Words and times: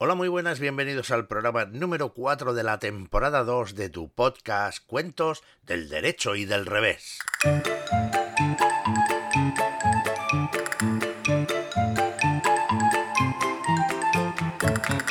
Hola, 0.00 0.14
muy 0.14 0.28
buenas, 0.28 0.60
bienvenidos 0.60 1.10
al 1.10 1.26
programa 1.26 1.64
número 1.64 2.14
4 2.14 2.54
de 2.54 2.62
la 2.62 2.78
temporada 2.78 3.42
2 3.42 3.74
de 3.74 3.90
tu 3.90 4.08
podcast 4.08 4.86
Cuentos 4.86 5.42
del 5.66 5.88
Derecho 5.88 6.36
y 6.36 6.44
del 6.44 6.66
Revés. 6.66 7.18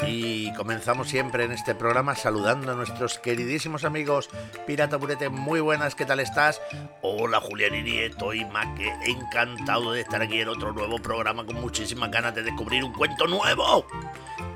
Y 0.08 0.54
comenzamos 0.54 1.10
siempre 1.10 1.44
en 1.44 1.52
este 1.52 1.76
programa 1.76 2.16
saludando 2.16 2.72
a 2.72 2.76
nuestros 2.76 3.20
queridísimos 3.20 3.84
amigos 3.84 4.30
Pirata 4.66 4.96
Burete, 4.96 5.28
muy 5.28 5.60
buenas, 5.60 5.96
¿qué 5.96 6.06
tal 6.06 6.22
estás? 6.22 6.62
Hola 7.02 7.42
Julián 7.42 7.74
estoy 7.74 8.46
más 8.46 8.68
que 8.78 8.88
encantado 9.06 9.92
de 9.92 10.00
estar 10.00 10.22
aquí 10.22 10.40
en 10.40 10.48
otro 10.48 10.72
nuevo 10.72 10.98
programa 11.00 11.46
con 11.46 11.58
muchísimas 11.58 12.10
ganas 12.10 12.34
de 12.34 12.44
descubrir 12.44 12.86
un 12.86 12.94
cuento 12.94 13.28
nuevo 13.28 13.86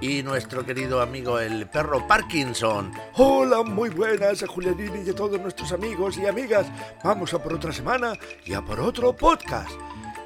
y 0.02 0.24
nuestro 0.24 0.66
querido 0.66 1.00
amigo 1.00 1.40
el 1.40 1.70
perro 1.70 2.08
Parkinson. 2.08 2.92
Hola, 3.14 3.62
muy 3.62 3.90
buenas 3.90 4.42
a 4.42 4.48
Julianini 4.48 5.04
y 5.06 5.12
a 5.12 5.16
todos 5.16 5.40
nuestros 5.40 5.72
amigos 5.72 6.18
y 6.18 6.26
amigas. 6.26 6.66
Vamos 7.04 7.36
a 7.36 7.42
por 7.42 7.54
otra 7.54 7.72
semana 7.72 8.14
y 8.44 8.54
a 8.54 8.64
por 8.64 8.80
otro 8.80 9.16
podcast. 9.16 9.72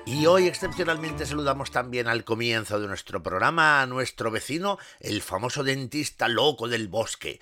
Y 0.06 0.26
hoy 0.28 0.48
excepcionalmente 0.48 1.26
saludamos 1.26 1.72
también 1.72 2.08
al 2.08 2.24
comienzo 2.24 2.80
de 2.80 2.88
nuestro 2.88 3.22
programa 3.22 3.82
a 3.82 3.86
nuestro 3.86 4.32
vecino, 4.32 4.78
el 5.02 5.22
famoso 5.22 5.62
dentista 5.64 6.30
loco 6.30 6.70
del 6.70 6.88
bosque. 6.88 7.42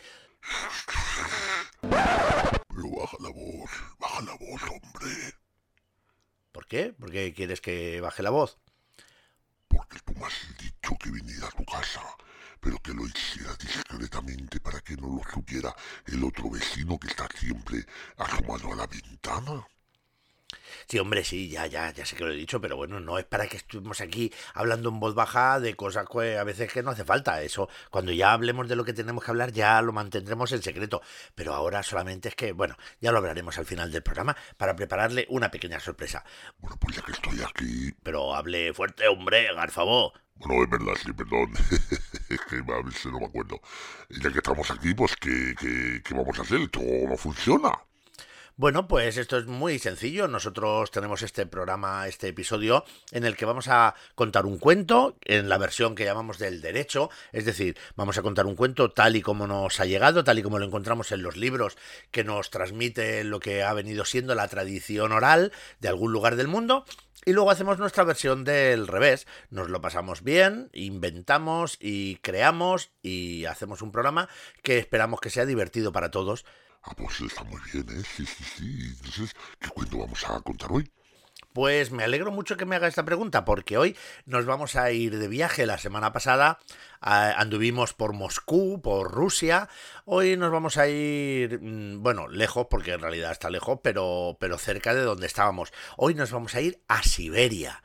Pero 1.81 2.89
baja 2.97 3.17
la 3.19 3.29
voz, 3.29 3.69
baja 3.99 4.21
la 4.21 4.33
voz, 4.33 4.61
hombre. 4.63 5.35
¿Por 6.51 6.65
qué? 6.65 6.93
¿Por 6.93 7.11
qué 7.11 7.31
quieres 7.33 7.61
que 7.61 8.01
baje 8.01 8.23
la 8.23 8.31
voz? 8.31 8.57
Porque 9.67 9.99
tú 10.05 10.13
me 10.13 10.25
has 10.25 10.57
dicho 10.57 10.97
que 10.99 11.11
viniera 11.11 11.47
a 11.47 11.51
tu 11.51 11.65
casa 11.65 12.01
pero 12.63 12.79
que 12.79 12.93
lo 12.93 13.05
hiciera 13.05 13.53
discretamente 13.55 14.59
para 14.61 14.79
que 14.79 14.95
no 14.95 15.07
lo 15.07 15.21
supiera 15.31 15.75
el 16.05 16.23
otro 16.23 16.49
vecino 16.49 16.97
que 16.97 17.07
está 17.07 17.27
siempre 17.37 17.85
asomado 18.17 18.71
a 18.71 18.75
la 18.77 18.87
ventana. 18.87 19.67
Sí, 20.87 20.99
hombre, 20.99 21.23
sí, 21.23 21.49
ya, 21.49 21.67
ya, 21.67 21.91
ya 21.91 22.05
sé 22.05 22.15
que 22.15 22.23
lo 22.23 22.31
he 22.31 22.35
dicho, 22.35 22.61
pero 22.61 22.77
bueno, 22.77 22.99
no 22.99 23.17
es 23.17 23.25
para 23.25 23.47
que 23.47 23.57
estemos 23.57 23.99
aquí 24.01 24.31
hablando 24.53 24.89
en 24.89 24.99
voz 24.99 25.15
baja 25.15 25.59
de 25.59 25.75
cosas 25.75 26.07
que 26.09 26.37
a 26.37 26.43
veces 26.43 26.71
que 26.71 26.83
no 26.83 26.91
hace 26.91 27.03
falta. 27.03 27.41
Eso, 27.41 27.69
cuando 27.89 28.11
ya 28.11 28.33
hablemos 28.33 28.67
de 28.69 28.75
lo 28.75 28.85
que 28.85 28.93
tenemos 28.93 29.23
que 29.23 29.31
hablar, 29.31 29.51
ya 29.51 29.81
lo 29.81 29.91
mantendremos 29.91 30.51
en 30.51 30.61
secreto. 30.61 31.01
Pero 31.35 31.53
ahora 31.53 31.83
solamente 31.83 32.29
es 32.29 32.35
que, 32.35 32.51
bueno, 32.53 32.77
ya 33.01 33.11
lo 33.11 33.17
hablaremos 33.17 33.57
al 33.57 33.65
final 33.65 33.91
del 33.91 34.03
programa 34.03 34.35
para 34.57 34.75
prepararle 34.75 35.25
una 35.29 35.51
pequeña 35.51 35.79
sorpresa. 35.79 36.23
Bueno, 36.59 36.77
pues 36.79 36.95
ya 36.95 37.01
que 37.01 37.11
estoy 37.11 37.41
aquí. 37.41 37.93
Pero 38.03 38.35
hable 38.35 38.73
fuerte, 38.73 39.07
hombre, 39.07 39.49
favor. 39.73 40.13
Bueno, 40.35 40.63
es 40.63 40.69
verdad, 40.69 40.93
sí, 41.03 41.11
perdón. 41.13 41.51
es 42.29 42.41
que 42.41 42.55
a 42.57 42.81
veces 42.81 43.05
no 43.11 43.19
me 43.19 43.25
acuerdo. 43.25 43.59
Ya 44.09 44.31
que 44.31 44.37
estamos 44.37 44.69
aquí, 44.71 44.93
pues, 44.93 45.15
¿qué, 45.17 45.55
qué, 45.59 46.01
qué 46.03 46.13
vamos 46.13 46.37
a 46.39 46.43
hacer? 46.43 46.67
¿Todo 46.69 47.07
no 47.07 47.17
funciona? 47.17 47.71
Bueno, 48.55 48.87
pues 48.87 49.17
esto 49.17 49.39
es 49.39 49.47
muy 49.47 49.79
sencillo. 49.79 50.27
Nosotros 50.27 50.91
tenemos 50.91 51.23
este 51.23 51.47
programa, 51.47 52.07
este 52.07 52.27
episodio, 52.27 52.85
en 53.11 53.25
el 53.25 53.35
que 53.35 53.45
vamos 53.45 53.67
a 53.67 53.95
contar 54.13 54.45
un 54.45 54.59
cuento 54.59 55.17
en 55.25 55.49
la 55.49 55.57
versión 55.57 55.95
que 55.95 56.05
llamamos 56.05 56.37
del 56.37 56.61
derecho. 56.61 57.09
Es 57.31 57.45
decir, 57.45 57.75
vamos 57.95 58.19
a 58.19 58.21
contar 58.21 58.45
un 58.45 58.55
cuento 58.55 58.91
tal 58.91 59.15
y 59.15 59.23
como 59.23 59.47
nos 59.47 59.79
ha 59.79 59.85
llegado, 59.85 60.23
tal 60.23 60.37
y 60.37 60.43
como 60.43 60.59
lo 60.59 60.65
encontramos 60.65 61.11
en 61.11 61.23
los 61.23 61.35
libros 61.35 61.77
que 62.11 62.23
nos 62.23 62.51
transmite 62.51 63.23
lo 63.23 63.39
que 63.39 63.63
ha 63.63 63.73
venido 63.73 64.05
siendo 64.05 64.35
la 64.35 64.47
tradición 64.47 65.13
oral 65.13 65.51
de 65.79 65.87
algún 65.87 66.11
lugar 66.11 66.35
del 66.35 66.47
mundo. 66.47 66.85
Y 67.25 67.33
luego 67.33 67.49
hacemos 67.49 67.79
nuestra 67.79 68.03
versión 68.03 68.43
del 68.43 68.87
revés. 68.87 69.25
Nos 69.49 69.69
lo 69.69 69.81
pasamos 69.81 70.21
bien, 70.21 70.69
inventamos 70.73 71.77
y 71.79 72.17
creamos 72.17 72.91
y 73.01 73.45
hacemos 73.45 73.81
un 73.81 73.91
programa 73.91 74.29
que 74.61 74.77
esperamos 74.77 75.21
que 75.21 75.31
sea 75.31 75.47
divertido 75.47 75.91
para 75.91 76.11
todos 76.11 76.45
Ah, 76.83 76.93
pues 76.97 77.21
está 77.21 77.43
muy 77.45 77.61
bien, 77.71 77.85
¿eh? 77.89 78.03
Sí, 78.15 78.25
sí, 78.25 78.43
sí. 78.43 78.93
Entonces, 78.97 79.33
¿qué 79.59 79.69
cuento 79.69 79.99
vamos 79.99 80.23
a 80.29 80.39
contar 80.41 80.71
hoy? 80.71 80.91
Pues 81.53 81.91
me 81.91 82.03
alegro 82.03 82.31
mucho 82.31 82.57
que 82.57 82.65
me 82.65 82.75
haga 82.75 82.87
esta 82.87 83.05
pregunta, 83.05 83.45
porque 83.45 83.77
hoy 83.77 83.95
nos 84.25 84.45
vamos 84.45 84.75
a 84.75 84.91
ir 84.91 85.17
de 85.17 85.27
viaje. 85.27 85.65
La 85.65 85.77
semana 85.77 86.11
pasada 86.11 86.59
anduvimos 86.99 87.93
por 87.93 88.13
Moscú, 88.13 88.81
por 88.81 89.11
Rusia. 89.11 89.69
Hoy 90.05 90.35
nos 90.35 90.51
vamos 90.51 90.77
a 90.77 90.87
ir, 90.87 91.59
mm, 91.61 92.01
bueno, 92.01 92.27
lejos, 92.27 92.67
porque 92.69 92.93
en 92.93 93.01
realidad 93.01 93.31
está 93.31 93.49
lejos, 93.49 93.79
pero, 93.83 94.35
pero 94.39 94.57
cerca 94.57 94.93
de 94.93 95.01
donde 95.01 95.27
estábamos. 95.27 95.71
Hoy 95.95 96.15
nos 96.15 96.31
vamos 96.31 96.55
a 96.55 96.61
ir 96.61 96.81
a 96.87 97.03
Siberia. 97.03 97.83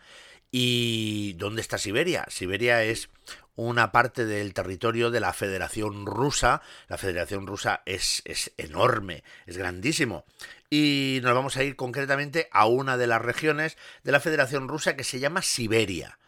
¿Y 0.50 1.34
dónde 1.34 1.60
está 1.60 1.78
Siberia? 1.78 2.24
Siberia 2.28 2.82
es 2.82 3.10
una 3.54 3.92
parte 3.92 4.24
del 4.24 4.54
territorio 4.54 5.10
de 5.10 5.20
la 5.20 5.32
Federación 5.32 6.06
Rusa. 6.06 6.62
La 6.88 6.96
Federación 6.96 7.46
Rusa 7.46 7.82
es, 7.86 8.22
es, 8.24 8.52
enorme, 8.56 9.24
es 9.46 9.58
grandísimo. 9.58 10.24
Y 10.70 11.18
nos 11.22 11.34
vamos 11.34 11.56
a 11.56 11.64
ir 11.64 11.76
concretamente 11.76 12.48
a 12.52 12.66
una 12.66 12.96
de 12.96 13.06
las 13.06 13.20
regiones 13.20 13.76
de 14.04 14.12
la 14.12 14.20
Federación 14.20 14.68
Rusa 14.68 14.96
que 14.96 15.04
se 15.04 15.18
llama 15.18 15.42
Siberia. 15.42 16.18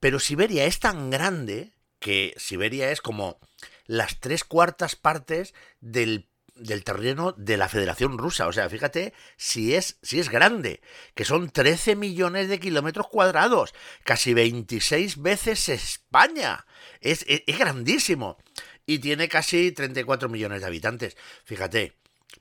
Pero 0.00 0.18
Siberia 0.18 0.64
es 0.64 0.80
tan 0.80 1.10
grande 1.10 1.74
que 1.98 2.34
Siberia 2.36 2.90
es 2.90 3.00
como 3.00 3.38
las 3.86 4.18
tres 4.20 4.44
cuartas 4.44 4.96
partes 4.96 5.54
del 5.80 6.28
del 6.54 6.84
terreno 6.84 7.32
de 7.32 7.56
la 7.56 7.68
Federación 7.68 8.18
Rusa. 8.18 8.46
O 8.46 8.52
sea, 8.52 8.68
fíjate 8.68 9.12
si 9.36 9.74
es, 9.74 9.98
si 10.02 10.20
es 10.20 10.28
grande, 10.28 10.80
que 11.14 11.24
son 11.24 11.50
13 11.50 11.96
millones 11.96 12.48
de 12.48 12.60
kilómetros 12.60 13.08
cuadrados, 13.08 13.74
casi 14.04 14.34
26 14.34 15.20
veces 15.20 15.68
España. 15.68 16.66
Es, 17.00 17.24
es, 17.28 17.42
es 17.46 17.58
grandísimo. 17.58 18.38
Y 18.86 18.98
tiene 18.98 19.28
casi 19.28 19.72
34 19.72 20.28
millones 20.28 20.60
de 20.60 20.66
habitantes. 20.66 21.16
Fíjate, 21.44 21.94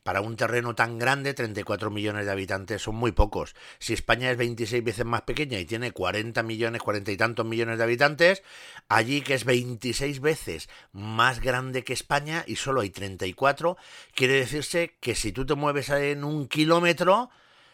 para 0.04 0.22
un 0.22 0.36
terreno 0.36 0.76
tan 0.76 0.98
grande, 0.98 1.34
34 1.34 1.90
millones 1.90 2.26
de 2.26 2.32
habitantes 2.32 2.82
son 2.82 2.96
muy 2.96 3.12
pocos. 3.12 3.56
Si 3.80 3.94
España 3.94 4.32
es 4.32 4.38
26 4.38 4.84
veces 4.84 5.06
más 5.06 5.22
pequeña 5.22 5.60
y 5.60 5.66
tiene 5.66 5.92
40 5.92 6.44
millones, 6.44 6.82
40 6.82 7.12
y 7.12 7.18
tantos 7.18 7.46
millones 7.46 7.78
de 7.78 7.84
habitantes, 7.84 8.44
allí 8.90 9.22
que 9.22 9.34
es 9.36 9.46
26 9.46 10.20
veces 10.20 10.70
más 10.92 11.40
grande 11.40 11.84
que 11.84 11.94
España 11.94 12.44
y 12.48 12.56
solo 12.56 12.82
hay 12.82 12.90
34, 12.90 13.78
quiere 14.14 14.34
decirse 14.34 14.96
que 15.00 15.16
si 15.16 15.32
tú 15.32 15.46
te 15.46 15.56
mueves 15.56 15.90
en 15.90 16.24
un 16.24 16.48
kilómetro, 16.48 17.30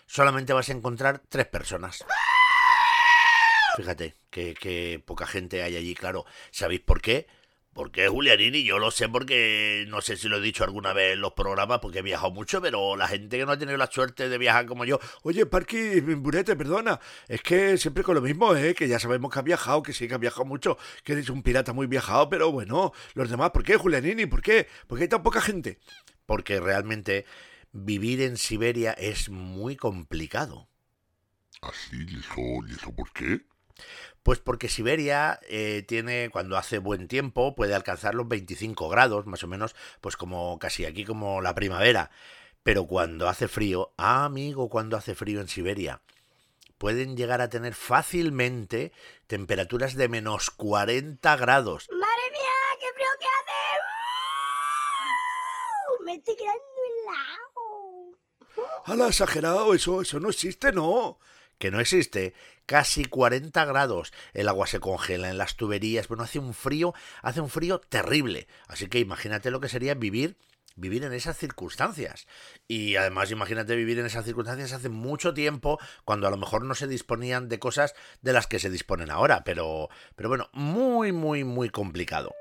solamente 0.06 0.54
vas 0.54 0.70
a 0.70 0.74
encontrar 0.74 1.22
tres 1.30 1.48
personas. 1.48 2.06
Fíjate, 3.76 4.16
que, 4.30 4.54
que 4.56 5.02
poca 5.06 5.26
gente 5.26 5.64
hay 5.64 5.78
allí, 5.78 5.96
claro. 5.96 6.26
¿Sabéis 6.52 6.82
por 6.82 7.02
qué? 7.02 7.28
Porque 7.74 8.08
Julianini, 8.08 8.64
yo 8.64 8.80
lo 8.80 8.90
sé 8.92 9.08
porque 9.10 9.86
no 9.88 10.02
sé 10.02 10.18
si 10.18 10.28
lo 10.28 10.38
he 10.38 10.42
dicho 10.42 10.64
alguna 10.64 10.92
vez 10.92 11.14
en 11.14 11.22
los 11.22 11.34
programas 11.34 11.80
porque 11.80 12.00
he 12.00 12.02
viajado 12.02 12.32
mucho, 12.32 12.62
pero 12.62 12.96
la 12.96 13.08
gente 13.08 13.38
que 13.38 13.46
no 13.46 13.52
ha 13.52 13.60
tenido 13.60 13.78
la 13.78 13.88
suerte 13.88 14.28
de 14.28 14.38
viajar 14.38 14.66
como 14.66 14.86
yo, 14.86 15.00
oye, 15.22 15.46
Parky, 15.46 16.00
Burete, 16.02 16.56
perdona, 16.56 17.00
es 17.28 17.42
que 17.42 17.78
siempre 17.78 18.04
con 18.04 18.16
lo 18.16 18.22
mismo, 18.22 18.56
¿eh? 18.56 18.74
que 18.74 18.88
ya 18.88 19.00
sabemos 19.00 19.32
que 19.32 19.40
ha 19.40 19.44
viajado, 19.44 19.84
que 19.84 19.94
sí 19.94 20.08
que 20.08 20.16
ha 20.16 20.18
viajado 20.18 20.46
mucho, 20.46 20.78
que 21.04 21.14
eres 21.14 21.30
un 21.30 21.44
pirata 21.44 21.72
muy 21.72 21.86
viajado, 21.86 22.28
pero 22.28 22.52
bueno, 22.52 22.92
los 23.14 23.30
demás, 23.30 23.52
¿por 23.52 23.64
qué, 23.64 23.78
Julianini? 23.78 24.26
¿Por 24.26 24.42
qué? 24.42 24.68
¿Por 24.88 24.98
qué 24.98 25.04
hay 25.04 25.10
tan 25.10 25.24
poca 25.24 25.40
gente? 25.40 25.80
Porque 26.26 26.60
realmente 26.60 27.26
vivir 27.72 28.22
en 28.22 28.38
Siberia 28.38 28.94
es 28.94 29.30
muy 29.30 29.76
complicado. 29.76 30.68
¿Así? 31.62 31.98
¿Y 32.08 32.20
eso, 32.20 32.42
¿Y 32.68 32.72
eso 32.74 32.94
por 32.96 33.12
qué? 33.12 33.42
Pues 34.24 34.40
porque 34.40 34.68
Siberia 34.70 35.40
eh, 35.48 35.84
tiene, 35.88 36.30
cuando 36.30 36.58
hace 36.58 36.80
buen 36.80 37.08
tiempo, 37.08 37.56
puede 37.56 37.74
alcanzar 37.74 38.16
los 38.16 38.28
25 38.28 38.90
grados, 38.90 39.26
más 39.26 39.44
o 39.44 39.48
menos, 39.48 39.76
pues 40.02 40.18
como 40.18 40.60
casi 40.60 40.86
aquí 40.86 41.06
como 41.06 41.42
la 41.42 41.56
primavera. 41.56 42.12
Pero 42.64 42.86
cuando 42.86 43.30
hace 43.30 43.48
frío, 43.48 43.94
ah, 43.98 44.26
amigo, 44.26 44.70
cuando 44.70 44.98
hace 44.98 45.16
frío 45.16 45.40
en 45.40 45.48
Siberia, 45.48 46.02
pueden 46.78 47.16
llegar 47.16 47.42
a 47.42 47.50
tener 47.50 47.74
fácilmente 47.74 48.92
temperaturas 49.28 49.96
de 49.96 50.10
menos 50.10 50.50
40 50.52 51.38
grados. 51.38 51.88
¡Madre 51.90 52.32
mía, 52.32 52.52
qué 52.80 52.88
frío 52.94 53.08
que 53.20 53.26
hace! 53.26 53.54
Me 56.04 56.16
estoy 56.16 56.36
quedando 56.36 56.60
helado. 56.90 58.80
¡Hala, 58.86 59.08
exagerado! 59.08 59.74
Eso, 59.74 60.02
eso 60.02 60.20
no 60.20 60.30
existe, 60.30 60.74
no 60.74 61.20
que 61.60 61.70
no 61.70 61.80
existe, 61.80 62.34
casi 62.66 63.06
40 63.06 63.64
grados, 63.66 64.12
el 64.34 64.48
agua 64.48 64.66
se 64.66 64.80
congela 64.80 65.30
en 65.30 65.38
las 65.38 65.56
tuberías, 65.56 66.08
bueno, 66.08 66.24
hace 66.24 66.40
un 66.40 66.54
frío, 66.54 66.94
hace 67.22 67.42
un 67.42 67.50
frío 67.50 67.80
terrible, 67.80 68.48
así 68.68 68.88
que 68.88 69.00
imagínate 69.00 69.52
lo 69.52 69.60
que 69.60 69.70
sería 69.70 69.94
vivir 69.94 70.38
vivir 70.80 71.04
en 71.04 71.14
esas 71.14 71.38
circunstancias. 71.38 72.26
Y 72.68 72.96
además 72.96 73.32
imagínate 73.32 73.76
vivir 73.76 74.00
en 74.00 74.06
esas 74.06 74.26
circunstancias 74.26 74.72
hace 74.72 74.90
mucho 74.90 75.34
tiempo, 75.34 75.78
cuando 76.06 76.28
a 76.28 76.32
lo 76.32 76.38
mejor 76.38 76.64
no 76.64 76.74
se 76.74 76.88
disponían 76.88 77.50
de 77.50 77.60
cosas 77.60 77.94
de 78.22 78.34
las 78.34 78.48
que 78.48 78.60
se 78.60 78.70
disponen 78.70 79.12
ahora, 79.12 79.44
pero 79.44 79.90
pero 80.16 80.30
bueno, 80.30 80.50
muy 80.54 81.12
muy 81.12 81.44
muy 81.44 81.70
complicado. 81.70 82.34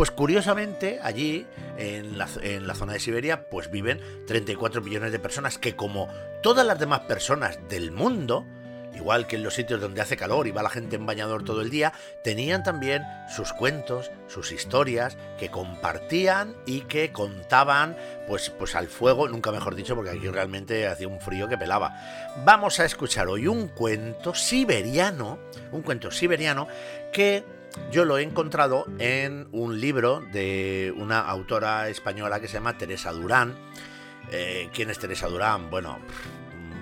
Pues 0.00 0.10
curiosamente, 0.10 0.98
allí, 1.02 1.46
en 1.76 2.16
la, 2.16 2.26
zona 2.74 2.94
de 2.94 3.00
Siberia, 3.00 3.50
pues 3.50 3.70
viven 3.70 4.00
34 4.26 4.80
millones 4.80 5.12
de 5.12 5.18
personas 5.18 5.58
que, 5.58 5.76
como 5.76 6.08
todas 6.42 6.66
las 6.66 6.78
demás 6.78 7.00
personas 7.00 7.58
del 7.68 7.92
mundo, 7.92 8.46
igual 8.94 9.26
que 9.26 9.36
en 9.36 9.42
los 9.42 9.52
sitios 9.52 9.78
donde 9.78 10.00
hace 10.00 10.16
calor 10.16 10.46
y 10.46 10.52
va 10.52 10.62
la 10.62 10.70
gente 10.70 10.96
en 10.96 11.04
bañador 11.04 11.44
todo 11.44 11.60
el 11.60 11.68
día, 11.68 11.92
tenían 12.24 12.62
también 12.62 13.02
sus 13.28 13.52
cuentos, 13.52 14.10
sus 14.26 14.52
historias 14.52 15.18
que 15.38 15.50
compartían 15.50 16.56
y 16.64 16.80
que 16.80 17.12
contaban 17.12 17.94
pues, 18.26 18.48
pues 18.48 18.76
al 18.76 18.88
fuego, 18.88 19.28
nunca 19.28 19.52
mejor 19.52 19.74
dicho, 19.74 19.94
porque 19.96 20.12
aquí 20.12 20.28
realmente 20.28 20.86
hacía 20.86 21.08
un 21.08 21.20
frío 21.20 21.46
que 21.46 21.58
pelaba. 21.58 21.94
Vamos 22.42 22.80
a 22.80 22.86
escuchar 22.86 23.28
hoy 23.28 23.48
un 23.48 23.68
cuento 23.68 24.34
siberiano, 24.34 25.38
un 25.72 25.82
cuento 25.82 26.10
siberiano 26.10 26.68
que 27.12 27.59
yo 27.90 28.04
lo 28.04 28.18
he 28.18 28.22
encontrado 28.22 28.86
en 28.98 29.48
un 29.52 29.80
libro 29.80 30.22
de 30.32 30.92
una 30.96 31.20
autora 31.20 31.88
española 31.88 32.40
que 32.40 32.48
se 32.48 32.54
llama 32.54 32.78
Teresa 32.78 33.12
Durán. 33.12 33.56
Eh, 34.30 34.70
¿Quién 34.72 34.90
es 34.90 34.98
Teresa 34.98 35.28
Durán? 35.28 35.70
Bueno, 35.70 35.98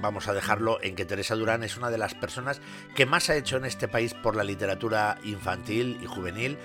vamos 0.00 0.29
a 0.29 0.35
dejarlo 0.35 0.79
en 0.82 0.94
que 0.94 1.05
Teresa 1.05 1.35
Durán 1.35 1.62
es 1.62 1.76
una 1.76 1.90
de 1.90 1.99
las 1.99 2.14
personas 2.14 2.61
que 2.94 3.06
más 3.06 3.31
ha 3.31 3.37
hecho 3.37 3.56
en 3.56 3.64
este 3.64 3.88
país 3.88 4.14
por 4.14 4.37
la 4.37 4.44
literatura 4.44 5.19
infantil 5.25 5.99
y 6.02 6.06
juvenil, 6.06 6.58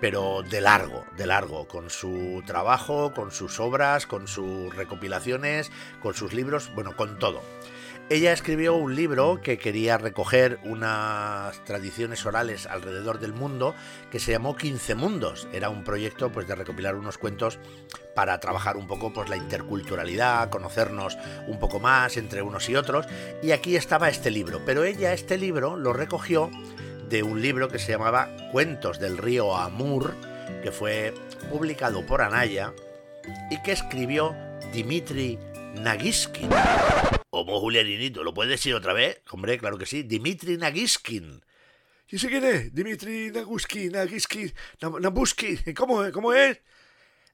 pero 0.00 0.42
de 0.42 0.60
largo, 0.60 1.04
de 1.16 1.26
largo, 1.26 1.66
con 1.66 1.90
su 1.90 2.42
trabajo, 2.46 3.12
con 3.14 3.30
sus 3.30 3.60
obras, 3.60 4.06
con 4.06 4.28
sus 4.28 4.74
recopilaciones, 4.74 5.70
con 6.02 6.14
sus 6.14 6.32
libros, 6.32 6.70
bueno, 6.74 6.96
con 6.96 7.18
todo. 7.18 7.42
Ella 8.10 8.34
escribió 8.34 8.74
un 8.74 8.94
libro 8.94 9.40
que 9.42 9.56
quería 9.56 9.96
recoger 9.96 10.60
unas 10.64 11.64
tradiciones 11.64 12.26
orales 12.26 12.66
alrededor 12.66 13.18
del 13.18 13.32
mundo 13.32 13.74
que 14.10 14.20
se 14.20 14.32
llamó 14.32 14.56
15 14.56 14.94
mundos. 14.94 15.48
Era 15.54 15.70
un 15.70 15.84
proyecto 15.84 16.30
pues 16.30 16.46
de 16.46 16.54
recopilar 16.54 16.96
unos 16.96 17.16
cuentos 17.16 17.58
para 18.14 18.38
trabajar 18.40 18.76
un 18.76 18.86
poco 18.86 19.10
pues 19.14 19.30
la 19.30 19.38
interculturalidad, 19.38 20.50
conocernos 20.50 21.16
un 21.46 21.58
poco 21.58 21.80
más 21.80 22.18
entre 22.18 22.42
unos 22.42 22.68
y 22.68 22.76
otros 22.76 23.06
y 23.42 23.52
aquí 23.52 23.74
estaba 23.74 24.10
este 24.10 24.30
libro, 24.30 24.60
pero 24.66 24.84
ella 24.84 25.14
este 25.14 25.38
libro 25.38 25.76
lo 25.76 25.94
recogió 25.94 26.50
de 27.08 27.22
un 27.22 27.40
libro 27.40 27.68
que 27.68 27.78
se 27.78 27.92
llamaba 27.92 28.28
Cuentos 28.52 29.00
del 29.00 29.16
río 29.16 29.56
Amur, 29.56 30.14
que 30.62 30.72
fue 30.72 31.14
publicado 31.50 32.04
por 32.04 32.20
Anaya 32.20 32.74
y 33.50 33.62
que 33.62 33.72
escribió 33.72 34.36
Dimitri 34.74 35.38
Nagiskin. 35.74 36.50
Como 37.44 37.60
Julianinito, 37.60 38.24
¿lo 38.24 38.32
puedes 38.32 38.50
decir 38.50 38.74
otra 38.74 38.94
vez? 38.94 39.20
Hombre, 39.28 39.58
claro 39.58 39.76
que 39.76 39.84
sí. 39.84 40.02
Dimitri 40.02 40.56
Nagiskin. 40.56 41.44
¿Y 42.08 42.16
ese 42.16 42.28
quién 42.28 42.42
es? 42.42 42.74
Dimitri 42.74 43.30
Naguskin, 43.32 43.92
Nagiskin, 43.92 44.50
Nabuskin. 44.80 45.58
¿Cómo, 45.76 46.10
¿Cómo 46.10 46.32
es? 46.32 46.62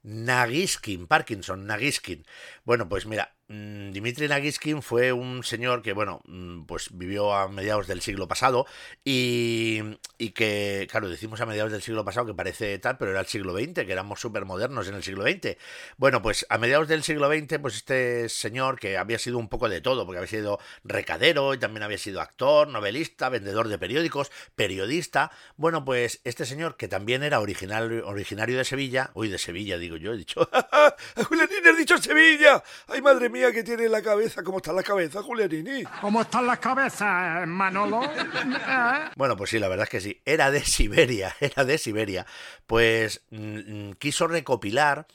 Nagiskin, 0.03 1.07
Parkinson, 1.07 1.65
Nagiskin. 1.65 2.27
Bueno, 2.65 2.89
pues 2.89 3.07
mira, 3.07 3.37
Mm, 3.53 3.91
Dimitri 3.91 4.29
Nagiskin 4.29 4.81
fue 4.81 5.13
un 5.13 5.43
señor 5.43 5.83
que, 5.83 5.93
bueno, 5.93 6.21
mm, 6.27 6.67
pues 6.67 6.91
vivió 6.93 7.35
a 7.35 7.49
mediados 7.49 7.89
del 7.89 8.01
siglo 8.01 8.29
pasado 8.29 8.65
y, 9.05 9.81
y, 10.19 10.31
que, 10.31 10.87
claro, 10.89 11.09
decimos 11.09 11.41
a 11.41 11.47
mediados 11.47 11.73
del 11.73 11.83
siglo 11.83 12.05
pasado 12.05 12.27
que 12.27 12.35
parece 12.35 12.79
tal, 12.79 12.97
pero 12.97 13.11
era 13.11 13.19
el 13.19 13.27
siglo 13.27 13.53
XX, 13.53 13.85
que 13.85 13.91
éramos 13.91 14.21
súper 14.21 14.45
modernos 14.45 14.87
en 14.87 14.95
el 14.95 15.03
siglo 15.03 15.25
XX. 15.25 15.57
Bueno, 15.97 16.23
pues 16.23 16.47
a 16.49 16.59
mediados 16.59 16.87
del 16.87 17.03
siglo 17.03 17.29
XX, 17.29 17.59
pues 17.59 17.75
este 17.75 18.29
señor 18.29 18.79
que 18.79 18.97
había 18.97 19.19
sido 19.19 19.39
un 19.39 19.49
poco 19.49 19.69
de 19.69 19.81
todo, 19.81 20.07
porque 20.07 20.19
había 20.19 20.31
sido 20.31 20.61
recadero 20.85 21.53
y 21.53 21.59
también 21.59 21.83
había 21.83 21.99
sido 21.99 22.21
actor, 22.21 22.69
novelista, 22.69 23.31
vendedor 23.31 23.67
de 23.67 23.79
periódicos, 23.79 24.31
periodista. 24.55 25.33
Bueno, 25.57 25.85
pues 25.85 26.21
este 26.23 26.47
señor 26.47 26.77
que 26.77 26.87
también 26.87 27.25
era 27.25 27.41
originario 27.41 28.57
de 28.57 28.65
Sevilla, 28.65 29.11
uy, 29.15 29.29
de 29.29 29.39
Sevilla 29.39 29.77
digo 29.77 29.97
yo, 29.97 30.13
he 30.13 30.17
dicho, 30.17 30.49
Julianín, 31.29 31.67
has 31.67 31.77
dicho 31.77 31.99
Sevilla, 31.99 32.63
ay 32.87 33.03
madre 33.03 33.29
mía 33.29 33.40
que 33.49 33.65
tiene 33.65 33.89
la 33.89 34.03
cabeza. 34.03 34.43
¿Cómo 34.43 34.59
está 34.59 34.73
la 34.73 34.83
cabeza, 34.83 35.23
Julianini? 35.23 35.83
¿Cómo 36.01 36.21
están 36.21 36.47
las 36.47 36.59
cabezas, 36.59 37.47
Manolo? 37.47 38.05
¿Eh? 38.05 39.11
Bueno, 39.17 39.37
pues 39.37 39.51
sí, 39.51 39.59
la 39.59 39.69
verdad 39.69 39.85
es 39.85 39.91
que 39.91 40.01
sí. 40.01 40.21
Era 40.27 40.51
de 40.51 40.61
Siberia, 40.61 41.35
era 41.41 41.65
de 41.65 41.79
Siberia. 41.79 42.27
Pues 42.67 43.23
mm, 43.31 43.89
mm, 43.89 43.93
quiso 43.95 44.29
recopilar 44.29 45.07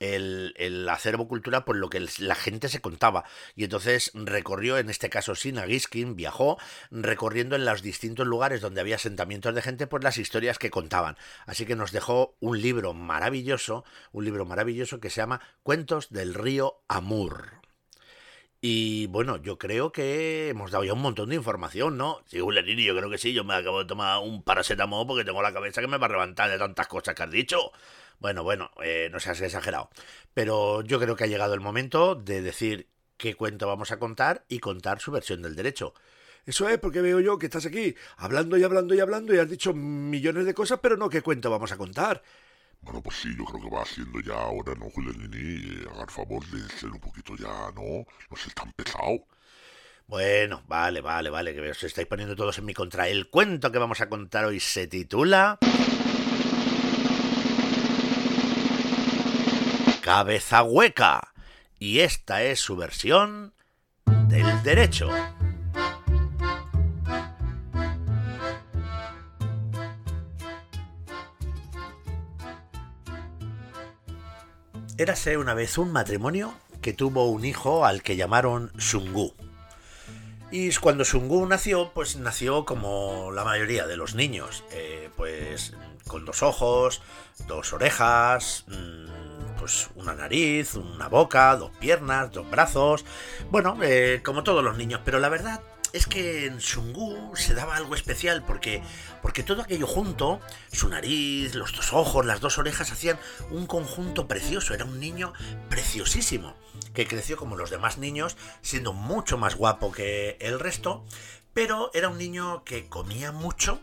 el, 0.00 0.54
el, 0.56 0.88
acervo 0.88 1.28
cultural 1.28 1.64
por 1.64 1.76
lo 1.76 1.90
que 1.90 2.04
la 2.18 2.34
gente 2.34 2.68
se 2.68 2.80
contaba. 2.80 3.24
Y 3.54 3.64
entonces 3.64 4.10
recorrió, 4.14 4.78
en 4.78 4.88
este 4.88 5.10
caso 5.10 5.34
Sinagiskin, 5.34 6.16
viajó 6.16 6.58
recorriendo 6.90 7.54
en 7.54 7.66
los 7.66 7.82
distintos 7.82 8.26
lugares 8.26 8.62
donde 8.62 8.80
había 8.80 8.96
asentamientos 8.96 9.54
de 9.54 9.62
gente, 9.62 9.86
por 9.86 10.02
las 10.02 10.16
historias 10.16 10.58
que 10.58 10.70
contaban. 10.70 11.16
Así 11.46 11.66
que 11.66 11.76
nos 11.76 11.92
dejó 11.92 12.34
un 12.40 12.60
libro 12.60 12.94
maravilloso, 12.94 13.84
un 14.12 14.24
libro 14.24 14.46
maravilloso 14.46 15.00
que 15.00 15.10
se 15.10 15.20
llama 15.20 15.42
Cuentos 15.62 16.10
del 16.10 16.34
río 16.34 16.80
Amur. 16.88 17.63
Y 18.66 19.08
bueno, 19.08 19.36
yo 19.42 19.58
creo 19.58 19.92
que 19.92 20.48
hemos 20.48 20.70
dado 20.70 20.84
ya 20.84 20.94
un 20.94 21.02
montón 21.02 21.28
de 21.28 21.34
información, 21.34 21.98
¿no? 21.98 22.22
Sí, 22.24 22.40
Julianini, 22.40 22.82
yo 22.82 22.96
creo 22.96 23.10
que 23.10 23.18
sí. 23.18 23.34
Yo 23.34 23.44
me 23.44 23.52
acabo 23.52 23.80
de 23.80 23.84
tomar 23.84 24.22
un 24.22 24.42
paracetamol 24.42 25.06
porque 25.06 25.22
tengo 25.22 25.42
la 25.42 25.52
cabeza 25.52 25.82
que 25.82 25.86
me 25.86 25.98
va 25.98 26.06
a 26.06 26.08
levantar 26.08 26.50
de 26.50 26.56
tantas 26.56 26.88
cosas 26.88 27.14
que 27.14 27.22
has 27.24 27.30
dicho. 27.30 27.72
Bueno, 28.20 28.42
bueno, 28.42 28.70
eh, 28.82 29.10
no 29.12 29.20
seas 29.20 29.38
exagerado. 29.42 29.90
Pero 30.32 30.80
yo 30.80 30.98
creo 30.98 31.14
que 31.14 31.24
ha 31.24 31.26
llegado 31.26 31.52
el 31.52 31.60
momento 31.60 32.14
de 32.14 32.40
decir 32.40 32.88
qué 33.18 33.34
cuento 33.34 33.66
vamos 33.66 33.92
a 33.92 33.98
contar 33.98 34.46
y 34.48 34.60
contar 34.60 34.98
su 34.98 35.12
versión 35.12 35.42
del 35.42 35.56
derecho. 35.56 35.92
Eso 36.46 36.66
es 36.66 36.78
porque 36.78 37.02
veo 37.02 37.20
yo 37.20 37.38
que 37.38 37.46
estás 37.46 37.66
aquí 37.66 37.94
hablando 38.16 38.56
y 38.56 38.64
hablando 38.64 38.94
y 38.94 39.00
hablando 39.00 39.34
y 39.34 39.40
has 39.40 39.50
dicho 39.50 39.74
millones 39.74 40.46
de 40.46 40.54
cosas, 40.54 40.78
pero 40.82 40.96
no 40.96 41.10
qué 41.10 41.20
cuento 41.20 41.50
vamos 41.50 41.72
a 41.72 41.76
contar. 41.76 42.22
Bueno, 42.84 43.00
pues 43.02 43.16
sí, 43.16 43.34
yo 43.36 43.44
creo 43.44 43.62
que 43.62 43.74
va 43.74 43.82
haciendo 43.82 44.20
ya 44.20 44.34
ahora, 44.34 44.74
¿no, 44.74 44.90
Julianini? 44.90 45.82
Eh, 45.82 45.86
haga 45.94 46.06
favor 46.06 46.44
de 46.46 46.68
ser 46.76 46.90
un 46.90 47.00
poquito 47.00 47.34
ya, 47.36 47.72
¿no? 47.74 48.06
No 48.30 48.36
sé, 48.36 48.50
tan 48.54 48.70
pesado. 48.72 49.26
Bueno, 50.06 50.62
vale, 50.68 51.00
vale, 51.00 51.30
vale, 51.30 51.54
que 51.54 51.70
os 51.70 51.82
estáis 51.82 52.06
poniendo 52.06 52.36
todos 52.36 52.58
en 52.58 52.66
mi 52.66 52.74
contra. 52.74 53.08
El 53.08 53.30
cuento 53.30 53.72
que 53.72 53.78
vamos 53.78 54.00
a 54.02 54.08
contar 54.08 54.44
hoy 54.44 54.60
se 54.60 54.86
titula... 54.86 55.58
Cabeza 60.02 60.62
hueca. 60.62 61.32
Y 61.78 62.00
esta 62.00 62.42
es 62.42 62.60
su 62.60 62.76
versión 62.76 63.54
del 64.28 64.62
derecho. 64.62 65.08
Érase 74.96 75.36
una 75.38 75.54
vez 75.54 75.76
un 75.76 75.90
matrimonio 75.90 76.54
que 76.80 76.92
tuvo 76.92 77.28
un 77.28 77.44
hijo 77.44 77.84
al 77.84 78.04
que 78.04 78.14
llamaron 78.14 78.70
Sungu. 78.78 79.34
Y 80.52 80.72
cuando 80.76 81.04
Sungu 81.04 81.44
nació, 81.46 81.90
pues 81.92 82.14
nació 82.14 82.64
como 82.64 83.32
la 83.32 83.42
mayoría 83.42 83.88
de 83.88 83.96
los 83.96 84.14
niños, 84.14 84.62
eh, 84.70 85.10
pues 85.16 85.74
con 86.06 86.24
dos 86.24 86.44
ojos, 86.44 87.02
dos 87.48 87.72
orejas, 87.72 88.66
mm, 88.68 89.58
pues 89.58 89.90
una 89.96 90.14
nariz, 90.14 90.76
una 90.76 91.08
boca, 91.08 91.56
dos 91.56 91.72
piernas, 91.80 92.30
dos 92.30 92.48
brazos, 92.48 93.04
bueno, 93.50 93.76
eh, 93.82 94.20
como 94.24 94.44
todos 94.44 94.62
los 94.62 94.76
niños, 94.76 95.00
pero 95.04 95.18
la 95.18 95.28
verdad 95.28 95.60
es 95.94 96.08
que 96.08 96.46
en 96.46 96.60
Sungu 96.60 97.36
se 97.36 97.54
daba 97.54 97.76
algo 97.76 97.94
especial 97.94 98.42
porque, 98.42 98.82
porque 99.22 99.44
todo 99.44 99.62
aquello 99.62 99.86
junto, 99.86 100.40
su 100.72 100.88
nariz, 100.88 101.54
los 101.54 101.72
dos 101.72 101.92
ojos, 101.92 102.26
las 102.26 102.40
dos 102.40 102.58
orejas, 102.58 102.90
hacían 102.90 103.16
un 103.50 103.66
conjunto 103.66 104.26
precioso. 104.26 104.74
Era 104.74 104.84
un 104.84 104.98
niño 104.98 105.32
preciosísimo, 105.68 106.56
que 106.94 107.06
creció 107.06 107.36
como 107.36 107.54
los 107.54 107.70
demás 107.70 107.96
niños, 107.98 108.36
siendo 108.60 108.92
mucho 108.92 109.38
más 109.38 109.54
guapo 109.54 109.92
que 109.92 110.36
el 110.40 110.58
resto, 110.58 111.04
pero 111.52 111.92
era 111.94 112.08
un 112.08 112.18
niño 112.18 112.64
que 112.64 112.88
comía 112.88 113.30
mucho, 113.30 113.80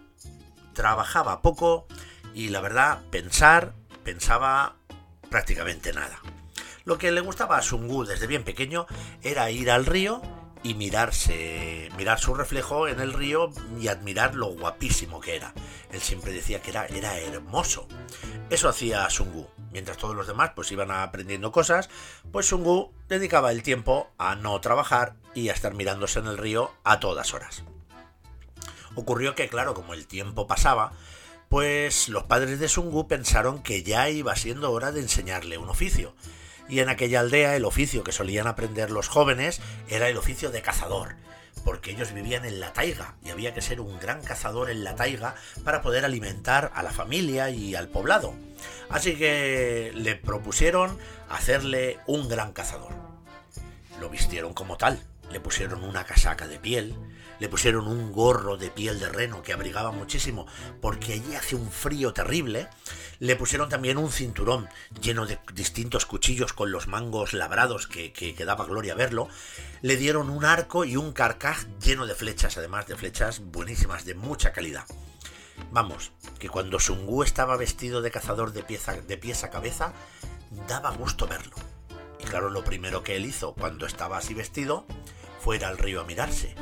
trabajaba 0.74 1.42
poco 1.42 1.88
y 2.34 2.50
la 2.50 2.60
verdad, 2.60 3.04
pensar, 3.10 3.74
pensaba 4.04 4.76
prácticamente 5.30 5.94
nada. 5.94 6.20
Lo 6.84 6.98
que 6.98 7.14
le 7.14 7.22
gustaba 7.22 7.58
a 7.58 7.62
Sungu 7.62 8.04
desde 8.04 8.28
bien 8.28 8.44
pequeño 8.44 8.86
era 9.24 9.50
ir 9.50 9.72
al 9.72 9.86
río 9.86 10.22
y 10.64 10.76
mirarse, 10.76 11.90
mirar 11.98 12.20
su 12.20 12.34
reflejo 12.34 12.88
en 12.88 13.00
el 13.00 13.14
río 13.14 13.52
y 13.80 13.88
admirar 13.88 14.36
lo 14.36 14.48
guapísimo 14.48 15.20
que 15.20 15.36
era. 15.36 15.54
Él 15.92 16.02
siempre 16.02 16.32
decía 16.32 16.62
que 16.62 16.70
era, 16.70 16.86
era 16.86 17.18
hermoso. 17.18 17.88
Eso 18.50 18.70
hacía 18.70 19.10
Sungu. 19.10 19.48
Mientras 19.72 19.98
todos 19.98 20.16
los 20.16 20.28
demás 20.28 20.52
pues 20.56 20.72
iban 20.72 20.92
aprendiendo 20.92 21.52
cosas, 21.52 21.90
pues 22.32 22.46
Sungu 22.46 22.92
dedicaba 23.08 23.52
el 23.52 23.64
tiempo 23.64 24.10
a 24.18 24.36
no 24.36 24.60
trabajar 24.62 25.16
y 25.34 25.50
a 25.50 25.54
estar 25.54 25.74
mirándose 25.74 26.20
en 26.20 26.28
el 26.28 26.38
río 26.38 26.72
a 26.84 27.00
todas 27.00 27.34
horas. 27.34 27.64
Ocurrió 28.96 29.36
que, 29.36 29.48
claro, 29.48 29.74
como 29.74 29.94
el 29.94 30.06
tiempo 30.06 30.48
pasaba, 30.48 30.92
pues 31.48 32.10
los 32.10 32.24
padres 32.24 32.60
de 32.60 32.68
Sungu 32.68 33.08
pensaron 33.08 33.64
que 33.64 33.84
ya 33.84 34.10
iba 34.10 34.36
siendo 34.36 34.72
hora 34.72 34.92
de 34.92 35.02
enseñarle 35.02 35.58
un 35.58 35.70
oficio 35.70 36.14
y 36.72 36.80
en 36.80 36.90
aquella 36.90 37.20
aldea 37.20 37.56
el 37.56 37.66
oficio 37.66 38.04
que 38.04 38.14
solían 38.14 38.48
aprender 38.48 38.90
los 38.90 39.10
jóvenes 39.10 39.62
era 39.90 40.08
el 40.08 40.18
oficio 40.18 40.52
de 40.52 40.62
cazador, 40.62 41.16
porque 41.66 41.92
ellos 41.92 42.14
vivían 42.14 42.46
en 42.46 42.62
la 42.62 42.72
taiga 42.72 43.16
y 43.24 43.30
había 43.30 43.54
que 43.54 43.62
ser 43.62 43.82
un 43.82 44.00
gran 44.00 44.24
cazador 44.24 44.72
en 44.72 44.86
la 44.86 44.96
taiga 44.96 45.36
para 45.66 45.82
poder 45.82 46.06
alimentar 46.06 46.72
a 46.74 46.82
la 46.82 46.92
familia 46.92 47.50
y 47.50 47.76
al 47.76 47.90
poblado. 47.90 48.34
Así 48.90 49.18
que 49.18 49.92
le 49.94 50.16
propusieron 50.16 50.98
hacerle 51.30 52.00
un 52.08 52.30
gran 52.30 52.54
cazador. 52.54 52.94
Lo 54.00 54.10
vistieron 54.10 54.54
como 54.54 54.78
tal, 54.78 55.04
le 55.32 55.40
pusieron 55.40 55.84
una 55.84 56.04
casaca 56.06 56.48
de 56.48 56.60
piel, 56.60 56.96
le 57.40 57.50
pusieron 57.50 57.88
un 57.88 58.12
gorro 58.12 58.58
de 58.58 58.70
piel 58.70 59.00
de 59.00 59.10
reno 59.10 59.42
que 59.42 59.54
abrigaba 59.54 59.92
muchísimo 59.92 60.46
porque 60.82 61.14
allí 61.14 61.36
hace 61.36 61.56
un 61.56 61.72
frío 61.72 62.14
terrible, 62.14 62.68
le 63.20 63.36
pusieron 63.36 63.70
también 63.70 63.98
un 63.98 64.12
cinturón 64.12 64.70
lleno 65.02 65.26
de 65.26 65.40
distintos 65.54 66.06
cuchillos 66.06 66.54
con 66.54 66.72
los 66.72 66.88
mangos 66.88 67.34
labrados 67.34 67.88
que, 67.88 68.14
que, 68.14 68.46
daba 68.46 68.66
gloria 68.66 68.96
verlo, 68.96 69.28
le 69.82 69.98
dieron 69.98 70.30
un 70.30 70.46
arco 70.46 70.86
y 70.86 70.98
un 70.98 71.14
carcaj 71.14 71.66
lleno 71.84 72.06
de 72.06 72.16
flechas, 72.16 72.58
además 72.58 72.88
de 72.88 72.96
flechas 72.96 73.40
buenísimas, 73.40 74.06
de 74.06 74.16
mucha 74.16 74.52
calidad. 74.52 74.86
Vamos, 75.72 76.12
que 76.40 76.50
cuando 76.50 76.80
Sungu 76.80 77.24
estaba 77.24 77.58
vestido 77.58 78.02
de 78.02 78.12
cazador 78.12 78.52
de, 78.52 78.64
pieza, 78.64 78.94
de 78.94 79.18
pies 79.18 79.44
a 79.44 79.50
cabeza, 79.50 79.94
daba 80.68 80.92
gusto 80.92 81.28
verlo. 81.28 81.56
Y 82.20 82.24
claro, 82.24 82.50
lo 82.50 82.64
primero 82.64 83.04
que 83.04 83.16
él 83.16 83.26
hizo 83.26 83.54
cuando 83.54 83.86
estaba 83.86 84.18
así 84.18 84.34
vestido 84.34 84.86
fue 85.42 85.56
ir 85.58 85.66
al 85.66 85.78
río 85.78 86.02
a 86.02 86.06
mirarse. 86.06 86.56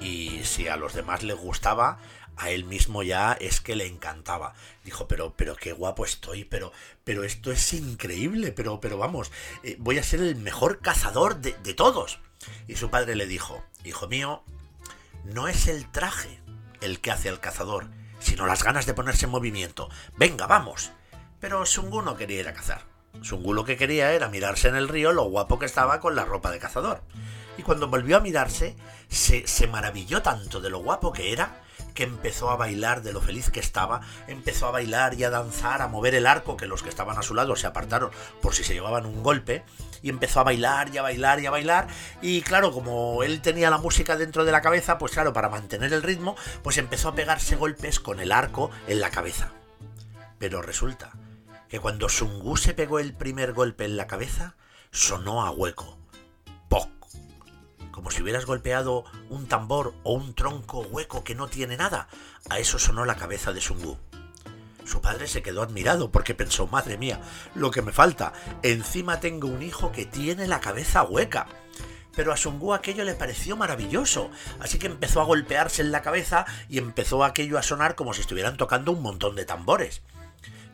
Y 0.00 0.44
si 0.44 0.68
a 0.68 0.76
los 0.76 0.94
demás 0.94 1.22
les 1.22 1.36
gustaba, 1.36 1.98
a 2.36 2.50
él 2.50 2.64
mismo 2.64 3.02
ya 3.02 3.32
es 3.32 3.60
que 3.60 3.76
le 3.76 3.86
encantaba. 3.86 4.54
Dijo, 4.84 5.08
pero, 5.08 5.34
pero 5.36 5.56
qué 5.56 5.72
guapo 5.72 6.04
estoy, 6.04 6.44
pero, 6.44 6.72
pero 7.04 7.24
esto 7.24 7.52
es 7.52 7.72
increíble, 7.72 8.52
pero, 8.52 8.80
pero 8.80 8.98
vamos, 8.98 9.30
eh, 9.62 9.76
voy 9.78 9.98
a 9.98 10.02
ser 10.02 10.20
el 10.20 10.36
mejor 10.36 10.80
cazador 10.80 11.36
de, 11.36 11.54
de 11.62 11.74
todos. 11.74 12.20
Y 12.66 12.76
su 12.76 12.90
padre 12.90 13.14
le 13.14 13.26
dijo, 13.26 13.64
hijo 13.84 14.08
mío, 14.08 14.42
no 15.24 15.48
es 15.48 15.68
el 15.68 15.90
traje 15.90 16.40
el 16.80 17.00
que 17.00 17.12
hace 17.12 17.28
al 17.28 17.40
cazador, 17.40 17.86
sino 18.18 18.46
las 18.46 18.64
ganas 18.64 18.86
de 18.86 18.94
ponerse 18.94 19.26
en 19.26 19.30
movimiento. 19.30 19.88
Venga, 20.16 20.46
vamos. 20.46 20.90
Pero 21.40 21.64
Sungu 21.64 22.02
no 22.02 22.16
quería 22.16 22.40
ir 22.40 22.48
a 22.48 22.54
cazar. 22.54 22.82
Sungu 23.20 23.52
lo 23.52 23.64
que 23.64 23.76
quería 23.76 24.12
era 24.12 24.28
mirarse 24.28 24.68
en 24.68 24.76
el 24.76 24.88
río 24.88 25.12
lo 25.12 25.24
guapo 25.24 25.58
que 25.58 25.66
estaba 25.66 26.00
con 26.00 26.16
la 26.16 26.24
ropa 26.24 26.50
de 26.50 26.58
cazador. 26.58 27.02
Y 27.58 27.62
cuando 27.62 27.88
volvió 27.88 28.16
a 28.16 28.20
mirarse, 28.20 28.76
se, 29.08 29.46
se 29.46 29.66
maravilló 29.66 30.22
tanto 30.22 30.60
de 30.60 30.70
lo 30.70 30.78
guapo 30.78 31.12
que 31.12 31.32
era, 31.32 31.62
que 31.94 32.04
empezó 32.04 32.50
a 32.50 32.56
bailar 32.56 33.02
de 33.02 33.12
lo 33.12 33.20
feliz 33.20 33.50
que 33.50 33.60
estaba, 33.60 34.00
empezó 34.26 34.66
a 34.66 34.70
bailar 34.70 35.14
y 35.14 35.24
a 35.24 35.30
danzar, 35.30 35.82
a 35.82 35.88
mover 35.88 36.14
el 36.14 36.26
arco, 36.26 36.56
que 36.56 36.66
los 36.66 36.82
que 36.82 36.88
estaban 36.88 37.18
a 37.18 37.22
su 37.22 37.34
lado 37.34 37.56
se 37.56 37.66
apartaron 37.66 38.10
por 38.40 38.54
si 38.54 38.64
se 38.64 38.74
llevaban 38.74 39.06
un 39.06 39.22
golpe, 39.22 39.64
y 40.02 40.08
empezó 40.08 40.40
a 40.40 40.44
bailar 40.44 40.88
y 40.92 40.98
a 40.98 41.02
bailar 41.02 41.40
y 41.40 41.46
a 41.46 41.50
bailar, 41.50 41.88
y 42.20 42.42
claro, 42.42 42.72
como 42.72 43.22
él 43.22 43.40
tenía 43.40 43.70
la 43.70 43.78
música 43.78 44.16
dentro 44.16 44.44
de 44.44 44.52
la 44.52 44.62
cabeza, 44.62 44.98
pues 44.98 45.12
claro, 45.12 45.32
para 45.32 45.48
mantener 45.48 45.92
el 45.92 46.02
ritmo, 46.02 46.36
pues 46.62 46.78
empezó 46.78 47.08
a 47.08 47.14
pegarse 47.14 47.56
golpes 47.56 48.00
con 48.00 48.20
el 48.20 48.32
arco 48.32 48.70
en 48.86 49.00
la 49.00 49.10
cabeza. 49.10 49.52
Pero 50.38 50.62
resulta 50.62 51.12
que 51.68 51.80
cuando 51.80 52.08
Sungu 52.08 52.56
se 52.56 52.74
pegó 52.74 52.98
el 52.98 53.14
primer 53.14 53.52
golpe 53.52 53.84
en 53.84 53.96
la 53.96 54.06
cabeza, 54.06 54.56
sonó 54.90 55.44
a 55.44 55.50
hueco. 55.50 55.98
¡Poc! 56.68 57.01
Como 57.92 58.10
si 58.10 58.22
hubieras 58.22 58.46
golpeado 58.46 59.04
un 59.28 59.46
tambor 59.46 59.94
o 60.02 60.14
un 60.14 60.34
tronco 60.34 60.80
hueco 60.80 61.22
que 61.22 61.36
no 61.36 61.46
tiene 61.46 61.76
nada. 61.76 62.08
A 62.50 62.58
eso 62.58 62.78
sonó 62.78 63.04
la 63.04 63.14
cabeza 63.14 63.52
de 63.52 63.60
Sungu. 63.60 63.98
Su 64.84 65.00
padre 65.00 65.28
se 65.28 65.42
quedó 65.42 65.62
admirado 65.62 66.10
porque 66.10 66.34
pensó, 66.34 66.66
madre 66.66 66.98
mía, 66.98 67.20
lo 67.54 67.70
que 67.70 67.82
me 67.82 67.92
falta. 67.92 68.32
Encima 68.62 69.20
tengo 69.20 69.46
un 69.46 69.62
hijo 69.62 69.92
que 69.92 70.06
tiene 70.06 70.48
la 70.48 70.60
cabeza 70.60 71.04
hueca. 71.04 71.46
Pero 72.16 72.32
a 72.32 72.36
Sungu 72.36 72.74
aquello 72.74 73.04
le 73.04 73.14
pareció 73.14 73.56
maravilloso, 73.56 74.30
así 74.58 74.78
que 74.78 74.86
empezó 74.86 75.20
a 75.20 75.24
golpearse 75.24 75.82
en 75.82 75.92
la 75.92 76.02
cabeza 76.02 76.44
y 76.68 76.78
empezó 76.78 77.24
aquello 77.24 77.58
a 77.58 77.62
sonar 77.62 77.94
como 77.94 78.12
si 78.12 78.22
estuvieran 78.22 78.56
tocando 78.56 78.90
un 78.90 79.02
montón 79.02 79.36
de 79.36 79.44
tambores. 79.44 80.02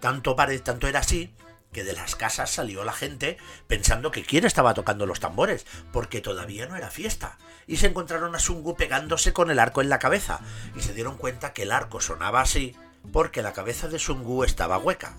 Tanto, 0.01 0.35
pare, 0.35 0.59
tanto 0.61 0.87
era 0.87 1.01
así 1.01 1.35
que 1.73 1.85
de 1.85 1.93
las 1.93 2.17
casas 2.17 2.51
salió 2.51 2.85
la 2.85 2.93
gente 2.93 3.39
pensando 3.67 4.11
que 4.11 4.25
quién 4.25 4.45
estaba 4.45 4.75
tocando 4.75 5.07
los 5.07 5.21
tambores, 5.21 5.67
porque 5.93 6.21
todavía 6.21 6.67
no 6.67 6.77
era 6.77 6.91
fiesta. 6.91 7.39
Y 7.67 7.77
se 7.77 7.87
encontraron 7.87 8.35
a 8.35 8.39
Sungu 8.39 8.77
pegándose 8.77 9.33
con 9.33 9.51
el 9.51 9.59
arco 9.59 9.83
en 9.83 9.89
la 9.89 9.99
cabeza, 9.99 10.41
y 10.77 10.81
se 10.81 10.95
dieron 10.95 11.17
cuenta 11.17 11.53
que 11.53 11.63
el 11.63 11.73
arco 11.73 12.01
sonaba 12.01 12.41
así 12.41 12.77
porque 13.13 13.43
la 13.43 13.53
cabeza 13.53 13.89
de 13.89 13.99
Sungu 13.99 14.45
estaba 14.45 14.79
hueca. 14.79 15.17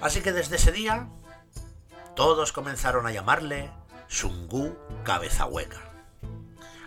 Así 0.00 0.20
que 0.20 0.32
desde 0.32 0.56
ese 0.56 0.72
día, 0.72 1.08
todos 2.16 2.52
comenzaron 2.52 3.06
a 3.06 3.12
llamarle 3.12 3.70
Sungu 4.08 4.76
Cabeza 5.04 5.46
Hueca. 5.46 5.80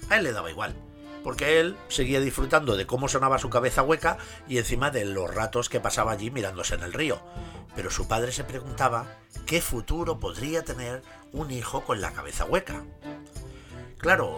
A 0.09 0.17
él 0.17 0.23
le 0.23 0.33
daba 0.33 0.51
igual, 0.51 0.75
porque 1.25 1.59
él 1.59 1.75
seguía 1.87 2.21
disfrutando 2.21 2.77
de 2.77 2.85
cómo 2.85 3.07
sonaba 3.07 3.39
su 3.39 3.49
cabeza 3.49 3.81
hueca 3.81 4.19
y 4.47 4.59
encima 4.59 4.91
de 4.91 5.05
los 5.05 5.33
ratos 5.33 5.69
que 5.69 5.79
pasaba 5.79 6.11
allí 6.11 6.29
mirándose 6.29 6.75
en 6.75 6.83
el 6.83 6.93
río. 6.93 7.19
Pero 7.75 7.89
su 7.89 8.07
padre 8.07 8.31
se 8.31 8.43
preguntaba 8.43 9.07
qué 9.47 9.59
futuro 9.59 10.19
podría 10.19 10.63
tener 10.63 11.01
un 11.31 11.49
hijo 11.49 11.81
con 11.81 11.99
la 11.99 12.13
cabeza 12.13 12.45
hueca. 12.45 12.83
Claro, 13.97 14.37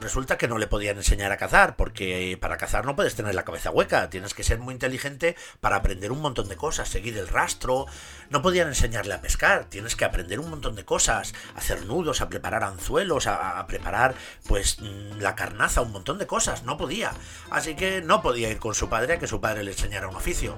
resulta 0.00 0.38
que 0.38 0.48
no 0.48 0.58
le 0.58 0.66
podían 0.66 0.96
enseñar 0.96 1.32
a 1.32 1.36
cazar, 1.36 1.76
porque 1.76 2.38
para 2.40 2.56
cazar 2.56 2.84
no 2.84 2.96
puedes 2.96 3.14
tener 3.14 3.34
la 3.34 3.44
cabeza 3.44 3.70
hueca, 3.70 4.10
tienes 4.10 4.34
que 4.34 4.44
ser 4.44 4.58
muy 4.58 4.74
inteligente 4.74 5.36
para 5.60 5.76
aprender 5.76 6.12
un 6.12 6.20
montón 6.20 6.48
de 6.48 6.56
cosas, 6.56 6.88
seguir 6.88 7.16
el 7.16 7.28
rastro, 7.28 7.86
no 8.30 8.42
podían 8.42 8.68
enseñarle 8.68 9.14
a 9.14 9.20
pescar, 9.20 9.64
tienes 9.66 9.96
que 9.96 10.04
aprender 10.04 10.40
un 10.40 10.50
montón 10.50 10.76
de 10.76 10.84
cosas, 10.84 11.34
hacer 11.56 11.84
nudos, 11.86 12.20
a 12.20 12.28
preparar 12.28 12.64
anzuelos, 12.64 13.26
a, 13.26 13.66
preparar 13.66 14.14
pues 14.46 14.78
la 15.18 15.34
carnaza, 15.34 15.80
un 15.80 15.92
montón 15.92 16.18
de 16.18 16.26
cosas, 16.26 16.64
no 16.64 16.76
podía, 16.76 17.12
así 17.50 17.74
que 17.74 18.02
no 18.02 18.22
podía 18.22 18.50
ir 18.50 18.58
con 18.58 18.74
su 18.74 18.88
padre 18.88 19.14
a 19.14 19.18
que 19.18 19.26
su 19.26 19.40
padre 19.40 19.62
le 19.62 19.72
enseñara 19.72 20.08
un 20.08 20.16
oficio. 20.16 20.56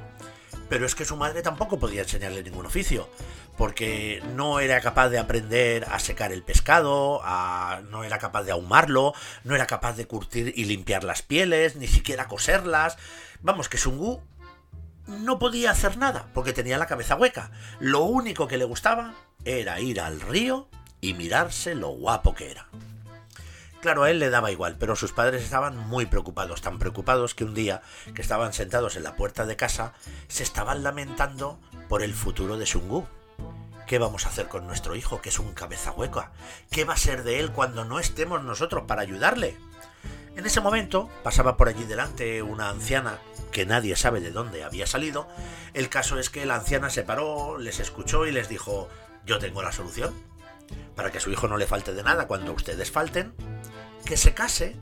Pero 0.68 0.86
es 0.86 0.94
que 0.94 1.04
su 1.04 1.16
madre 1.16 1.42
tampoco 1.42 1.78
podía 1.78 2.02
enseñarle 2.02 2.42
ningún 2.42 2.66
oficio, 2.66 3.08
porque 3.56 4.22
no 4.34 4.58
era 4.60 4.80
capaz 4.80 5.08
de 5.10 5.18
aprender 5.18 5.84
a 5.90 5.98
secar 5.98 6.32
el 6.32 6.42
pescado, 6.42 7.22
no 7.90 8.04
era 8.04 8.18
capaz 8.18 8.42
de 8.42 8.52
ahumarlo, 8.52 9.14
no 9.44 9.54
era 9.54 9.66
capaz 9.66 9.96
de 9.96 10.06
curtir 10.06 10.52
y 10.56 10.64
limpiar 10.64 11.04
las 11.04 11.22
pieles, 11.22 11.76
ni 11.76 11.86
siquiera 11.86 12.26
coserlas. 12.26 12.98
Vamos, 13.42 13.68
que 13.68 13.78
Sungu 13.78 14.22
no 15.06 15.38
podía 15.38 15.70
hacer 15.70 15.98
nada, 15.98 16.26
porque 16.34 16.52
tenía 16.52 16.78
la 16.78 16.86
cabeza 16.86 17.14
hueca. 17.14 17.52
Lo 17.78 18.02
único 18.02 18.48
que 18.48 18.58
le 18.58 18.64
gustaba 18.64 19.14
era 19.44 19.78
ir 19.78 20.00
al 20.00 20.20
río 20.20 20.68
y 21.00 21.14
mirarse 21.14 21.76
lo 21.76 21.90
guapo 21.90 22.34
que 22.34 22.50
era. 22.50 22.66
Claro, 23.86 24.02
a 24.02 24.10
él 24.10 24.18
le 24.18 24.30
daba 24.30 24.50
igual, 24.50 24.74
pero 24.80 24.96
sus 24.96 25.12
padres 25.12 25.44
estaban 25.44 25.76
muy 25.76 26.06
preocupados, 26.06 26.60
tan 26.60 26.80
preocupados 26.80 27.36
que 27.36 27.44
un 27.44 27.54
día, 27.54 27.82
que 28.16 28.20
estaban 28.20 28.52
sentados 28.52 28.96
en 28.96 29.04
la 29.04 29.14
puerta 29.14 29.46
de 29.46 29.54
casa, 29.54 29.92
se 30.26 30.42
estaban 30.42 30.82
lamentando 30.82 31.60
por 31.88 32.02
el 32.02 32.12
futuro 32.12 32.58
de 32.58 32.66
Sungu. 32.66 33.06
¿Qué 33.86 34.00
vamos 34.00 34.26
a 34.26 34.30
hacer 34.30 34.48
con 34.48 34.66
nuestro 34.66 34.96
hijo, 34.96 35.20
que 35.20 35.28
es 35.28 35.38
un 35.38 35.52
cabeza 35.54 35.92
hueca? 35.92 36.32
¿Qué 36.68 36.84
va 36.84 36.94
a 36.94 36.96
ser 36.96 37.22
de 37.22 37.38
él 37.38 37.52
cuando 37.52 37.84
no 37.84 38.00
estemos 38.00 38.42
nosotros 38.42 38.86
para 38.88 39.02
ayudarle? 39.02 39.56
En 40.34 40.44
ese 40.44 40.60
momento 40.60 41.08
pasaba 41.22 41.56
por 41.56 41.68
allí 41.68 41.84
delante 41.84 42.42
una 42.42 42.70
anciana 42.70 43.20
que 43.52 43.66
nadie 43.66 43.94
sabe 43.94 44.20
de 44.20 44.32
dónde 44.32 44.64
había 44.64 44.88
salido. 44.88 45.28
El 45.74 45.88
caso 45.90 46.18
es 46.18 46.28
que 46.28 46.44
la 46.44 46.56
anciana 46.56 46.90
se 46.90 47.04
paró, 47.04 47.56
les 47.56 47.78
escuchó 47.78 48.26
y 48.26 48.32
les 48.32 48.48
dijo, 48.48 48.88
yo 49.24 49.38
tengo 49.38 49.62
la 49.62 49.70
solución. 49.70 50.12
Para 50.94 51.10
que 51.10 51.20
su 51.20 51.30
hijo 51.30 51.48
no 51.48 51.56
le 51.56 51.66
falte 51.66 51.92
de 51.92 52.02
nada 52.02 52.26
cuando 52.26 52.52
ustedes 52.52 52.90
falten, 52.90 53.34
que 54.04 54.16
se 54.16 54.34
case. 54.34 54.76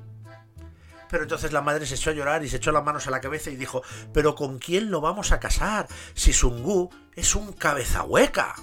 Pero 1.10 1.24
entonces 1.24 1.52
la 1.52 1.60
madre 1.60 1.86
se 1.86 1.94
echó 1.94 2.10
a 2.10 2.14
llorar 2.14 2.44
y 2.44 2.48
se 2.48 2.56
echó 2.56 2.72
las 2.72 2.84
manos 2.84 3.06
a 3.06 3.10
la 3.10 3.20
cabeza 3.20 3.50
y 3.50 3.56
dijo, 3.56 3.82
pero 4.12 4.34
¿con 4.34 4.58
quién 4.58 4.90
lo 4.90 5.00
vamos 5.00 5.32
a 5.32 5.40
casar? 5.40 5.86
Si 6.14 6.32
Sungu 6.32 6.90
es 7.14 7.34
un 7.34 7.52
cabeza 7.52 8.02
hueca. 8.02 8.54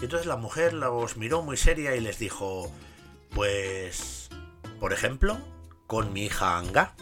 Y 0.00 0.04
entonces 0.04 0.26
la 0.26 0.36
mujer 0.36 0.72
los 0.72 1.16
miró 1.16 1.42
muy 1.42 1.56
seria 1.56 1.94
y 1.94 2.00
les 2.00 2.18
dijo, 2.18 2.72
pues, 3.30 4.30
por 4.80 4.92
ejemplo, 4.92 5.38
con 5.86 6.12
mi 6.12 6.24
hija 6.24 6.58
Anga. 6.58 6.94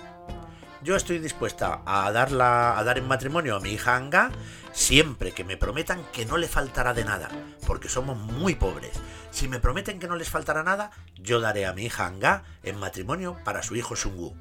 Yo 0.82 0.96
estoy 0.96 1.18
dispuesta 1.18 1.82
a, 1.84 2.10
darla, 2.10 2.78
a 2.78 2.84
dar 2.84 2.96
en 2.96 3.06
matrimonio 3.06 3.54
a 3.54 3.60
mi 3.60 3.72
hija 3.72 3.96
Anga 3.96 4.30
siempre 4.72 5.32
que 5.32 5.44
me 5.44 5.58
prometan 5.58 6.02
que 6.10 6.24
no 6.24 6.38
le 6.38 6.48
faltará 6.48 6.94
de 6.94 7.04
nada, 7.04 7.28
porque 7.66 7.90
somos 7.90 8.16
muy 8.16 8.54
pobres. 8.54 8.92
Si 9.30 9.46
me 9.46 9.60
prometen 9.60 9.98
que 9.98 10.08
no 10.08 10.16
les 10.16 10.30
faltará 10.30 10.62
nada, 10.62 10.90
yo 11.16 11.38
daré 11.40 11.66
a 11.66 11.74
mi 11.74 11.84
hija 11.84 12.06
Anga 12.06 12.44
en 12.62 12.78
matrimonio 12.78 13.36
para 13.44 13.62
su 13.62 13.76
hijo 13.76 13.94
Sungu. 13.94 14.34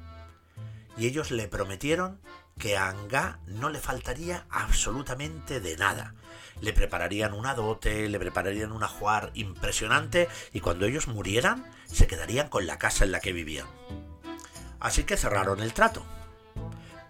Y 0.96 1.06
ellos 1.06 1.30
le 1.30 1.46
prometieron 1.46 2.20
que 2.58 2.78
a 2.78 2.88
Anga 2.88 3.40
no 3.46 3.68
le 3.68 3.78
faltaría 3.78 4.46
absolutamente 4.48 5.60
de 5.60 5.76
nada. 5.76 6.14
Le 6.62 6.72
prepararían 6.72 7.34
una 7.34 7.54
dote, 7.54 8.08
le 8.08 8.18
prepararían 8.18 8.72
un 8.72 8.82
ajuar 8.82 9.30
impresionante 9.34 10.26
y 10.54 10.60
cuando 10.60 10.86
ellos 10.86 11.06
murieran 11.06 11.70
se 11.84 12.06
quedarían 12.06 12.48
con 12.48 12.66
la 12.66 12.78
casa 12.78 13.04
en 13.04 13.12
la 13.12 13.20
que 13.20 13.34
vivían. 13.34 13.66
Así 14.78 15.04
que 15.04 15.18
cerraron 15.18 15.60
el 15.60 15.74
trato. 15.74 16.02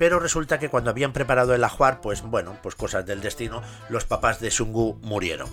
Pero 0.00 0.18
resulta 0.18 0.58
que 0.58 0.70
cuando 0.70 0.88
habían 0.88 1.12
preparado 1.12 1.54
el 1.54 1.62
ajuar, 1.62 2.00
pues 2.00 2.22
bueno, 2.22 2.56
pues 2.62 2.74
cosas 2.74 3.04
del 3.04 3.20
destino, 3.20 3.60
los 3.90 4.06
papás 4.06 4.40
de 4.40 4.50
Sungu 4.50 4.98
murieron. 5.02 5.50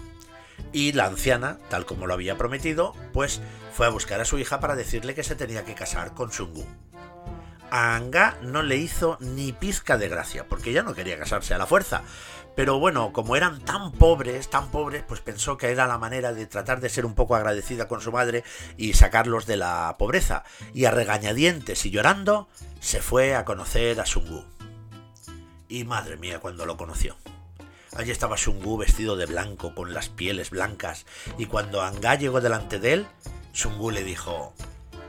Y 0.72 0.94
la 0.94 1.04
anciana, 1.04 1.58
tal 1.70 1.86
como 1.86 2.08
lo 2.08 2.13
había 2.13 2.38
prometido, 2.38 2.94
pues 3.12 3.42
fue 3.74 3.88
a 3.88 3.89
buscar 3.89 4.22
a 4.22 4.25
su 4.25 4.39
hija 4.39 4.62
para 4.62 4.77
decirle 4.77 5.16
que 5.16 5.25
se 5.25 5.36
tenía 5.36 5.66
que 5.66 5.75
casar 5.75 6.13
con 6.13 6.32
Sungu. 6.32 6.66
a 7.70 7.98
Anga 7.98 8.38
no 8.42 8.63
le 8.63 8.77
hizo 8.77 9.18
ni 9.20 9.51
pizca 9.51 9.98
de 9.98 10.08
gracia, 10.08 10.46
porque 10.48 10.70
ella 10.70 10.84
no 10.84 10.96
quería 10.96 11.20
casarse 11.20 11.54
a 11.54 11.58
la 11.58 11.66
fuerza. 11.66 12.04
Pero 12.57 12.79
bueno, 12.79 13.13
como 13.13 13.35
eran 13.35 13.59
tan 13.59 13.91
pobres, 13.91 14.49
tan 14.49 14.71
pobres, 14.71 15.03
pues 15.07 15.21
pensó 15.21 15.57
que 15.57 15.69
era 15.69 15.85
la 15.85 15.99
manera 15.99 16.33
de 16.33 16.47
tratar 16.47 16.81
de 16.81 16.89
ser 16.89 17.05
un 17.05 17.13
poco 17.13 17.35
agradecida 17.35 17.87
con 17.87 18.01
su 18.01 18.11
madre 18.11 18.43
y 18.77 18.93
sacarlos 18.93 19.45
de 19.45 19.57
la 19.57 19.95
pobreza. 19.99 20.43
Y 20.73 20.85
a 20.85 20.91
regañadientes 20.91 21.85
y 21.85 21.91
llorando, 21.91 22.47
se 22.79 22.99
fue 22.99 23.35
a 23.35 23.45
conocer 23.45 24.01
a 24.01 24.07
Sungu. 24.07 24.43
Y 25.69 25.83
madre 25.83 26.17
mía, 26.17 26.39
cuando 26.39 26.65
lo 26.65 26.77
conoció. 26.77 27.15
Allí 27.95 28.09
estaba 28.09 28.37
Sungu 28.37 28.75
vestido 28.75 29.17
de 29.17 29.27
blanco, 29.27 29.75
con 29.75 29.93
las 29.93 30.09
pieles 30.09 30.49
blancas, 30.49 31.05
y 31.37 31.45
cuando 31.45 31.83
Anga 31.83 32.15
llegó 32.15 32.41
delante 32.41 32.79
de 32.79 32.93
él, 32.93 33.07
Sungu 33.53 33.91
le 33.91 34.03
dijo, 34.03 34.55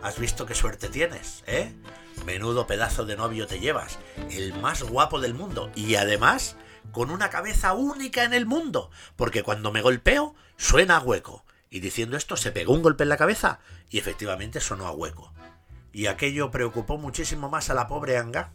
¿Has 0.02 0.18
visto 0.18 0.44
qué 0.44 0.54
suerte 0.54 0.90
tienes, 0.90 1.44
eh? 1.46 1.72
Menudo 2.26 2.66
pedazo 2.66 3.06
de 3.06 3.16
novio 3.16 3.46
te 3.46 3.58
llevas, 3.58 3.98
el 4.30 4.52
más 4.52 4.82
guapo 4.82 5.18
del 5.18 5.32
mundo, 5.32 5.70
y 5.74 5.94
además 5.94 6.54
con 6.92 7.10
una 7.10 7.30
cabeza 7.30 7.74
única 7.74 8.24
en 8.24 8.34
el 8.34 8.46
mundo, 8.46 8.90
porque 9.16 9.42
cuando 9.42 9.72
me 9.72 9.82
golpeo 9.82 10.34
suena 10.56 10.96
a 10.96 11.00
hueco. 11.00 11.44
Y 11.70 11.80
diciendo 11.80 12.16
esto 12.16 12.36
se 12.36 12.52
pegó 12.52 12.72
un 12.72 12.82
golpe 12.82 13.02
en 13.02 13.10
la 13.10 13.16
cabeza 13.16 13.60
y 13.90 13.98
efectivamente 13.98 14.60
sonó 14.60 14.86
a 14.86 14.92
hueco. 14.92 15.32
Y 15.92 16.06
aquello 16.06 16.50
preocupó 16.50 16.98
muchísimo 16.98 17.48
más 17.48 17.70
a 17.70 17.74
la 17.74 17.88
pobre 17.88 18.16
Anga, 18.16 18.52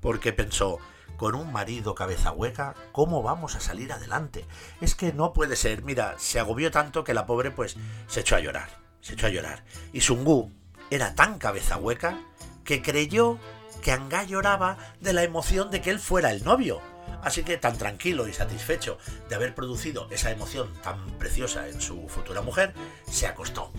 porque 0.00 0.32
pensó, 0.32 0.78
con 1.16 1.34
un 1.34 1.52
marido 1.52 1.94
cabeza 1.94 2.32
hueca, 2.32 2.74
¿cómo 2.92 3.22
vamos 3.22 3.54
a 3.54 3.60
salir 3.60 3.92
adelante? 3.92 4.46
Es 4.80 4.94
que 4.94 5.12
no 5.12 5.34
puede 5.34 5.54
ser, 5.56 5.82
mira, 5.82 6.14
se 6.18 6.40
agobió 6.40 6.70
tanto 6.70 7.04
que 7.04 7.12
la 7.12 7.26
pobre 7.26 7.50
pues 7.50 7.76
se 8.06 8.20
echó 8.20 8.36
a 8.36 8.40
llorar, 8.40 8.70
se 9.02 9.14
echó 9.14 9.26
a 9.26 9.30
llorar. 9.30 9.64
Y 9.92 10.00
Sungu 10.00 10.50
era 10.90 11.14
tan 11.14 11.38
cabeza 11.38 11.76
hueca 11.76 12.18
que 12.64 12.80
creyó 12.80 13.38
que 13.82 13.92
Anga 13.92 14.24
lloraba 14.24 14.78
de 15.00 15.12
la 15.12 15.22
emoción 15.22 15.70
de 15.70 15.80
que 15.80 15.90
él 15.90 15.98
fuera 15.98 16.30
el 16.30 16.44
novio. 16.44 16.80
Así 17.22 17.42
que 17.42 17.56
tan 17.56 17.76
tranquilo 17.76 18.26
y 18.28 18.32
satisfecho 18.32 18.98
de 19.28 19.34
haber 19.34 19.54
producido 19.54 20.08
esa 20.10 20.30
emoción 20.30 20.72
tan 20.82 20.98
preciosa 21.18 21.68
en 21.68 21.80
su 21.80 22.08
futura 22.08 22.42
mujer, 22.42 22.72
se 23.10 23.26
acostó. 23.26 23.72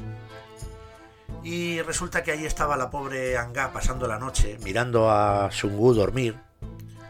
Y 1.43 1.81
resulta 1.81 2.23
que 2.23 2.31
ahí 2.31 2.45
estaba 2.45 2.77
la 2.77 2.91
pobre 2.91 3.37
Anga 3.37 3.73
pasando 3.73 4.07
la 4.07 4.19
noche 4.19 4.57
mirando 4.63 5.09
a 5.09 5.49
Sungu 5.51 5.93
dormir, 5.93 6.35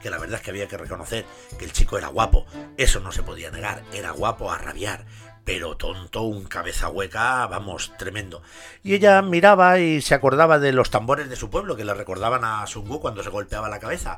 que 0.01 0.09
la 0.09 0.17
verdad 0.17 0.39
es 0.39 0.41
que 0.41 0.51
había 0.51 0.67
que 0.67 0.77
reconocer 0.77 1.25
que 1.59 1.65
el 1.65 1.73
chico 1.73 1.97
era 1.97 2.07
guapo, 2.07 2.45
eso 2.77 3.01
no 3.01 3.11
se 3.11 3.23
podía 3.23 3.51
negar, 3.51 3.83
era 3.93 4.11
guapo 4.11 4.49
a 4.49 4.57
rabiar, 4.57 5.05
pero 5.43 5.75
tonto, 5.75 6.21
un 6.21 6.45
cabeza 6.45 6.89
hueca, 6.89 7.47
vamos, 7.47 7.93
tremendo. 7.97 8.41
Y 8.83 8.93
ella 8.93 9.21
miraba 9.21 9.79
y 9.79 10.01
se 10.01 10.13
acordaba 10.13 10.59
de 10.59 10.71
los 10.71 10.91
tambores 10.91 11.29
de 11.29 11.35
su 11.35 11.49
pueblo, 11.49 11.75
que 11.75 11.85
le 11.85 11.93
recordaban 11.93 12.43
a 12.43 12.65
Sungu 12.67 12.99
cuando 12.99 13.23
se 13.23 13.29
golpeaba 13.29 13.69
la 13.69 13.79
cabeza. 13.79 14.17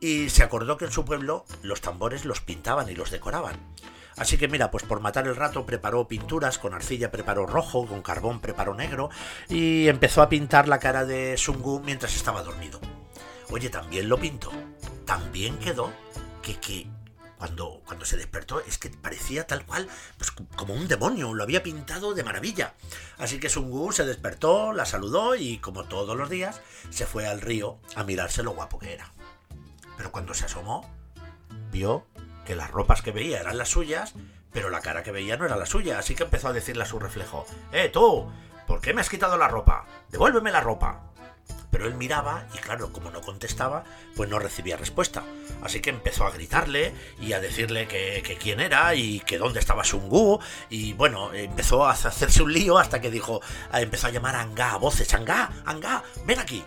Y 0.00 0.30
se 0.30 0.42
acordó 0.42 0.76
que 0.76 0.86
en 0.86 0.92
su 0.92 1.04
pueblo 1.04 1.44
los 1.62 1.80
tambores 1.80 2.24
los 2.24 2.40
pintaban 2.40 2.88
y 2.88 2.94
los 2.94 3.10
decoraban. 3.10 3.56
Así 4.16 4.36
que 4.36 4.48
mira, 4.48 4.70
pues 4.70 4.84
por 4.84 5.00
matar 5.00 5.26
el 5.26 5.36
rato 5.36 5.64
preparó 5.64 6.06
pinturas, 6.06 6.58
con 6.58 6.74
arcilla 6.74 7.10
preparó 7.10 7.46
rojo, 7.46 7.86
con 7.86 8.02
carbón 8.02 8.40
preparó 8.40 8.74
negro, 8.74 9.10
y 9.48 9.88
empezó 9.88 10.22
a 10.22 10.28
pintar 10.28 10.68
la 10.68 10.78
cara 10.78 11.04
de 11.04 11.36
Sungu 11.36 11.80
mientras 11.80 12.14
estaba 12.14 12.42
dormido. 12.42 12.80
Oye, 13.50 13.70
también 13.70 14.08
lo 14.08 14.18
pintó. 14.18 14.50
También 15.06 15.58
quedó 15.58 15.92
que, 16.42 16.58
que 16.58 16.86
cuando, 17.42 17.82
cuando 17.84 18.04
se 18.04 18.16
despertó 18.16 18.60
es 18.60 18.78
que 18.78 18.88
parecía 18.88 19.48
tal 19.48 19.66
cual, 19.66 19.88
pues 20.16 20.30
como 20.30 20.74
un 20.74 20.86
demonio, 20.86 21.34
lo 21.34 21.42
había 21.42 21.64
pintado 21.64 22.14
de 22.14 22.22
maravilla. 22.22 22.74
Así 23.18 23.40
que 23.40 23.48
Sungu 23.48 23.90
se 23.90 24.06
despertó, 24.06 24.72
la 24.72 24.86
saludó 24.86 25.34
y 25.34 25.58
como 25.58 25.82
todos 25.82 26.16
los 26.16 26.30
días 26.30 26.60
se 26.90 27.04
fue 27.04 27.26
al 27.26 27.40
río 27.40 27.80
a 27.96 28.04
mirarse 28.04 28.44
lo 28.44 28.52
guapo 28.52 28.78
que 28.78 28.92
era. 28.92 29.12
Pero 29.96 30.12
cuando 30.12 30.34
se 30.34 30.44
asomó, 30.44 30.88
vio 31.72 32.06
que 32.46 32.54
las 32.54 32.70
ropas 32.70 33.02
que 33.02 33.10
veía 33.10 33.40
eran 33.40 33.58
las 33.58 33.70
suyas, 33.70 34.14
pero 34.52 34.70
la 34.70 34.80
cara 34.80 35.02
que 35.02 35.10
veía 35.10 35.36
no 35.36 35.44
era 35.44 35.56
la 35.56 35.66
suya, 35.66 35.98
así 35.98 36.14
que 36.14 36.22
empezó 36.22 36.46
a 36.46 36.52
decirle 36.52 36.84
a 36.84 36.86
su 36.86 37.00
reflejo, 37.00 37.44
¡Eh, 37.72 37.88
tú! 37.88 38.30
¿Por 38.68 38.80
qué 38.80 38.94
me 38.94 39.00
has 39.00 39.10
quitado 39.10 39.36
la 39.36 39.48
ropa? 39.48 39.84
Devuélveme 40.10 40.52
la 40.52 40.60
ropa. 40.60 41.11
Pero 41.72 41.86
él 41.86 41.94
miraba 41.94 42.46
y 42.54 42.58
claro, 42.58 42.92
como 42.92 43.10
no 43.10 43.22
contestaba, 43.22 43.82
pues 44.14 44.28
no 44.28 44.38
recibía 44.38 44.76
respuesta. 44.76 45.24
Así 45.62 45.80
que 45.80 45.88
empezó 45.88 46.26
a 46.26 46.30
gritarle 46.30 46.92
y 47.18 47.32
a 47.32 47.40
decirle 47.40 47.88
que, 47.88 48.36
quién 48.38 48.60
era 48.60 48.94
y 48.94 49.20
que 49.20 49.38
dónde 49.38 49.58
estaba 49.58 49.82
Sungu. 49.82 50.38
Y 50.68 50.92
bueno, 50.92 51.32
empezó 51.32 51.86
a 51.86 51.92
hacerse 51.92 52.42
un 52.42 52.52
lío 52.52 52.78
hasta 52.78 53.00
que 53.00 53.10
dijo, 53.10 53.40
empezó 53.72 54.08
a 54.08 54.10
llamar 54.10 54.36
a 54.36 54.42
Anga 54.42 54.72
a 54.72 54.76
voces, 54.76 55.12
Anga, 55.14 55.50
Anga, 55.64 56.04
ven 56.26 56.38
aquí. 56.38 56.62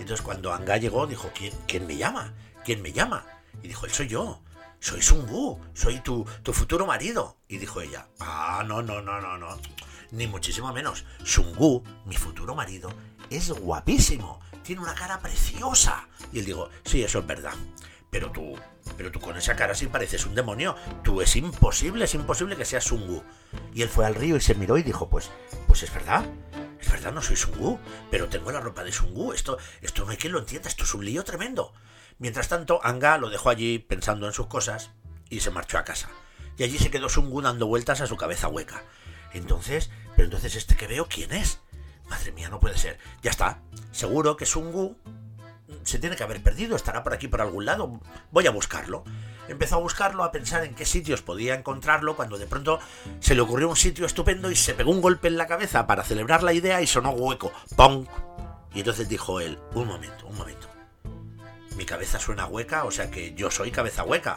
Entonces 0.00 0.22
cuando 0.22 0.52
Anga 0.52 0.76
llegó, 0.76 1.06
dijo, 1.06 1.30
¿quién, 1.32 1.54
quién 1.68 1.86
me 1.86 1.96
llama? 1.96 2.34
¿Quién 2.64 2.82
me 2.82 2.92
llama? 2.92 3.24
Y 3.62 3.68
dijo, 3.68 3.86
él 3.86 3.92
soy 3.92 4.08
yo 4.08 4.42
soy 4.80 5.00
Sungu, 5.00 5.60
soy 5.74 6.00
tu, 6.00 6.26
tu 6.42 6.52
futuro 6.52 6.86
marido. 6.86 7.36
Y 7.46 7.58
dijo 7.58 7.80
ella, 7.80 8.08
ah, 8.18 8.64
no, 8.66 8.82
no, 8.82 9.00
no, 9.00 9.20
no, 9.20 9.38
no, 9.38 9.56
ni 10.12 10.26
muchísimo 10.26 10.72
menos. 10.72 11.04
Sungu, 11.24 11.82
mi 12.04 12.16
futuro 12.16 12.54
marido, 12.54 12.92
es 13.36 13.50
guapísimo, 13.50 14.40
tiene 14.62 14.82
una 14.82 14.94
cara 14.94 15.20
preciosa. 15.20 16.08
Y 16.32 16.40
él 16.40 16.44
dijo, 16.44 16.70
sí, 16.84 17.02
eso 17.02 17.20
es 17.20 17.26
verdad. 17.26 17.54
Pero 18.10 18.30
tú, 18.30 18.54
pero 18.96 19.10
tú 19.10 19.20
con 19.20 19.36
esa 19.36 19.56
cara 19.56 19.74
sí 19.74 19.86
pareces 19.86 20.26
un 20.26 20.34
demonio. 20.34 20.76
Tú 21.02 21.22
es 21.22 21.34
imposible, 21.36 22.04
es 22.04 22.14
imposible 22.14 22.56
que 22.56 22.64
seas 22.64 22.84
Sungu. 22.84 23.22
Y 23.74 23.82
él 23.82 23.88
fue 23.88 24.04
al 24.04 24.14
río 24.14 24.36
y 24.36 24.40
se 24.40 24.54
miró 24.54 24.76
y 24.76 24.82
dijo, 24.82 25.08
pues, 25.08 25.30
pues 25.66 25.82
es 25.82 25.92
verdad. 25.94 26.26
Es 26.78 26.90
verdad, 26.90 27.12
no 27.12 27.22
soy 27.22 27.36
Sungu, 27.36 27.78
pero 28.10 28.28
tengo 28.28 28.52
la 28.52 28.60
ropa 28.60 28.84
de 28.84 28.92
Sungu. 28.92 29.32
Esto, 29.32 29.56
esto 29.80 30.04
no 30.04 30.10
hay 30.10 30.16
quien 30.16 30.32
lo 30.32 30.40
entienda, 30.40 30.68
esto 30.68 30.84
es 30.84 30.94
un 30.94 31.04
lío 31.04 31.24
tremendo. 31.24 31.72
Mientras 32.18 32.48
tanto, 32.48 32.80
Anga 32.84 33.18
lo 33.18 33.30
dejó 33.30 33.48
allí 33.48 33.78
pensando 33.78 34.26
en 34.26 34.32
sus 34.32 34.46
cosas 34.46 34.90
y 35.30 35.40
se 35.40 35.50
marchó 35.50 35.78
a 35.78 35.84
casa. 35.84 36.10
Y 36.58 36.64
allí 36.64 36.78
se 36.78 36.90
quedó 36.90 37.08
Sungu 37.08 37.40
dando 37.40 37.66
vueltas 37.66 38.00
a 38.00 38.06
su 38.06 38.16
cabeza 38.16 38.48
hueca. 38.48 38.84
Entonces, 39.32 39.90
pero 40.14 40.24
entonces 40.24 40.54
este 40.54 40.76
que 40.76 40.86
veo, 40.86 41.06
¿quién 41.08 41.32
es? 41.32 41.60
Madre 42.12 42.32
mía, 42.32 42.50
no 42.50 42.60
puede 42.60 42.76
ser. 42.76 42.98
Ya 43.22 43.30
está. 43.30 43.62
Seguro 43.90 44.36
que 44.36 44.44
Sungu 44.44 44.98
se 45.82 45.98
tiene 45.98 46.14
que 46.14 46.22
haber 46.22 46.42
perdido, 46.42 46.76
estará 46.76 47.02
por 47.02 47.14
aquí 47.14 47.26
por 47.26 47.40
algún 47.40 47.64
lado. 47.64 48.02
Voy 48.30 48.46
a 48.46 48.50
buscarlo. 48.50 49.02
Empezó 49.48 49.76
a 49.76 49.78
buscarlo, 49.78 50.22
a 50.22 50.30
pensar 50.30 50.62
en 50.62 50.74
qué 50.74 50.84
sitios 50.84 51.22
podía 51.22 51.54
encontrarlo, 51.54 52.14
cuando 52.14 52.36
de 52.36 52.46
pronto 52.46 52.80
se 53.20 53.34
le 53.34 53.40
ocurrió 53.40 53.70
un 53.70 53.76
sitio 53.76 54.04
estupendo 54.04 54.50
y 54.50 54.56
se 54.56 54.74
pegó 54.74 54.90
un 54.90 55.00
golpe 55.00 55.28
en 55.28 55.38
la 55.38 55.46
cabeza 55.46 55.86
para 55.86 56.04
celebrar 56.04 56.42
la 56.42 56.52
idea 56.52 56.82
y 56.82 56.86
sonó 56.86 57.12
hueco. 57.12 57.50
¡Pong! 57.76 58.06
Y 58.74 58.80
entonces 58.80 59.08
dijo 59.08 59.40
él, 59.40 59.58
un 59.72 59.86
momento, 59.88 60.26
un 60.26 60.36
momento. 60.36 60.68
Mi 61.76 61.86
cabeza 61.86 62.18
suena 62.18 62.44
hueca, 62.44 62.84
o 62.84 62.90
sea 62.90 63.10
que 63.10 63.32
yo 63.32 63.50
soy 63.50 63.70
cabeza 63.70 64.04
hueca. 64.04 64.36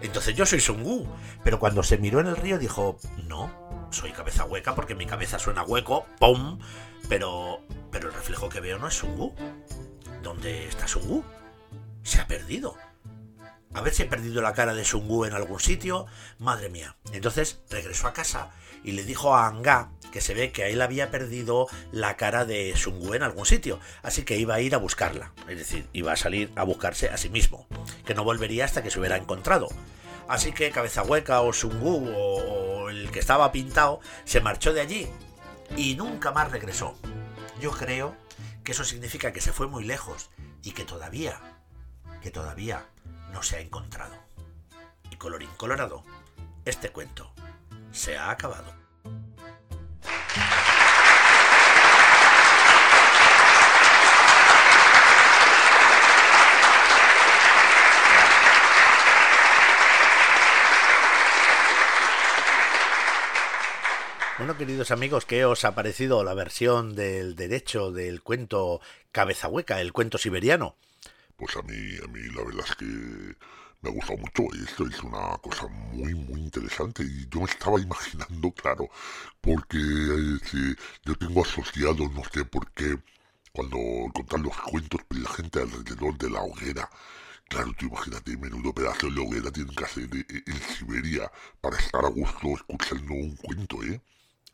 Entonces 0.00 0.36
yo 0.36 0.46
soy 0.46 0.60
Sungu. 0.60 1.08
Pero 1.42 1.58
cuando 1.58 1.82
se 1.82 1.98
miró 1.98 2.20
en 2.20 2.28
el 2.28 2.36
río 2.36 2.56
dijo, 2.56 2.98
no, 3.26 3.50
soy 3.90 4.12
cabeza 4.12 4.44
hueca 4.44 4.74
porque 4.74 4.94
mi 4.94 5.06
cabeza 5.06 5.38
suena 5.38 5.62
hueco, 5.62 6.06
¡pum! 6.18 6.58
Pero, 7.08 7.60
pero 7.90 8.08
el 8.08 8.14
reflejo 8.14 8.48
que 8.48 8.60
veo 8.60 8.78
no 8.78 8.88
es 8.88 8.94
Sungu. 8.94 9.34
¿Dónde 10.22 10.66
está 10.66 10.86
Sungu? 10.86 11.24
Se 12.02 12.20
ha 12.20 12.26
perdido. 12.26 12.76
A 13.74 13.80
ver 13.80 13.94
si 13.94 14.02
he 14.02 14.06
perdido 14.06 14.42
la 14.42 14.54
cara 14.54 14.74
de 14.74 14.84
Sungu 14.84 15.24
en 15.24 15.34
algún 15.34 15.60
sitio. 15.60 16.06
Madre 16.38 16.68
mía. 16.68 16.96
Entonces 17.12 17.60
regresó 17.70 18.08
a 18.08 18.12
casa 18.12 18.50
y 18.84 18.92
le 18.92 19.04
dijo 19.04 19.34
a 19.34 19.46
Anga 19.46 19.90
que 20.12 20.20
se 20.20 20.34
ve 20.34 20.52
que 20.52 20.64
a 20.64 20.68
él 20.68 20.80
había 20.80 21.10
perdido 21.10 21.66
la 21.92 22.16
cara 22.16 22.44
de 22.44 22.74
Sungu 22.76 23.14
en 23.14 23.22
algún 23.22 23.46
sitio, 23.46 23.78
así 24.02 24.22
que 24.22 24.38
iba 24.38 24.54
a 24.54 24.60
ir 24.60 24.74
a 24.74 24.78
buscarla, 24.78 25.32
es 25.48 25.58
decir, 25.58 25.86
iba 25.92 26.12
a 26.12 26.16
salir 26.16 26.50
a 26.56 26.64
buscarse 26.64 27.10
a 27.10 27.16
sí 27.16 27.28
mismo, 27.28 27.66
que 28.06 28.14
no 28.14 28.24
volvería 28.24 28.64
hasta 28.64 28.82
que 28.82 28.90
se 28.90 28.98
hubiera 28.98 29.16
encontrado. 29.16 29.68
Así 30.28 30.52
que 30.52 30.70
Cabeza 30.70 31.02
Hueca 31.02 31.40
o 31.40 31.52
Sungu 31.52 32.06
o 32.14 32.90
el 32.90 33.10
que 33.10 33.18
estaba 33.18 33.50
pintado 33.50 34.00
se 34.24 34.40
marchó 34.40 34.72
de 34.74 34.82
allí 34.82 35.08
y 35.76 35.94
nunca 35.94 36.32
más 36.32 36.50
regresó. 36.50 36.94
Yo 37.60 37.70
creo 37.70 38.14
que 38.62 38.72
eso 38.72 38.84
significa 38.84 39.32
que 39.32 39.40
se 39.40 39.52
fue 39.52 39.66
muy 39.66 39.84
lejos 39.84 40.30
y 40.62 40.72
que 40.72 40.84
todavía, 40.84 41.40
que 42.20 42.30
todavía 42.30 42.86
no 43.32 43.42
se 43.42 43.56
ha 43.56 43.60
encontrado. 43.60 44.14
Y 45.10 45.16
colorín 45.16 45.50
colorado, 45.56 46.04
este 46.66 46.90
cuento 46.90 47.32
se 47.90 48.18
ha 48.18 48.30
acabado. 48.30 48.87
Bueno, 64.38 64.56
queridos 64.56 64.92
amigos, 64.92 65.26
¿qué 65.26 65.44
os 65.44 65.64
ha 65.64 65.74
parecido 65.74 66.22
la 66.22 66.32
versión 66.32 66.94
del 66.94 67.34
derecho 67.34 67.90
del 67.90 68.22
cuento 68.22 68.80
Cabeza 69.10 69.48
Hueca, 69.48 69.80
el 69.80 69.92
cuento 69.92 70.16
siberiano? 70.16 70.76
Pues 71.36 71.56
a 71.56 71.62
mí, 71.62 71.74
a 71.74 72.06
mí 72.06 72.20
la 72.32 72.44
verdad 72.44 72.64
es 72.68 72.76
que 72.76 72.84
me 72.84 73.90
ha 73.90 73.92
gustado 73.92 74.18
mucho. 74.18 74.44
Esto 74.64 74.86
es 74.86 75.02
una 75.02 75.36
cosa 75.38 75.66
muy, 75.66 76.14
muy 76.14 76.40
interesante. 76.40 77.02
Y 77.02 77.28
yo 77.28 77.40
me 77.40 77.46
estaba 77.46 77.80
imaginando, 77.80 78.52
claro, 78.52 78.88
porque 79.40 79.76
eh, 79.76 80.74
yo 81.04 81.16
tengo 81.16 81.42
asociado, 81.42 82.08
no 82.08 82.22
sé 82.32 82.44
por 82.44 82.70
qué, 82.74 82.96
cuando 83.52 83.76
contan 84.14 84.44
los 84.44 84.56
cuentos 84.56 85.00
la 85.10 85.30
gente 85.30 85.62
alrededor 85.62 86.16
de 86.16 86.30
la 86.30 86.42
hoguera. 86.42 86.88
Claro, 87.48 87.72
tú 87.76 87.86
imagínate, 87.86 88.36
menudo 88.36 88.72
pedazo 88.72 89.10
de 89.10 89.20
hoguera 89.20 89.50
tienen 89.50 89.74
que 89.74 89.84
hacer 89.84 90.04
eh, 90.14 90.42
en 90.46 90.62
Siberia 90.62 91.28
para 91.60 91.76
estar 91.76 92.04
a 92.04 92.08
gusto 92.08 92.54
escuchando 92.54 93.14
un 93.14 93.34
cuento, 93.34 93.82
¿eh? 93.82 94.00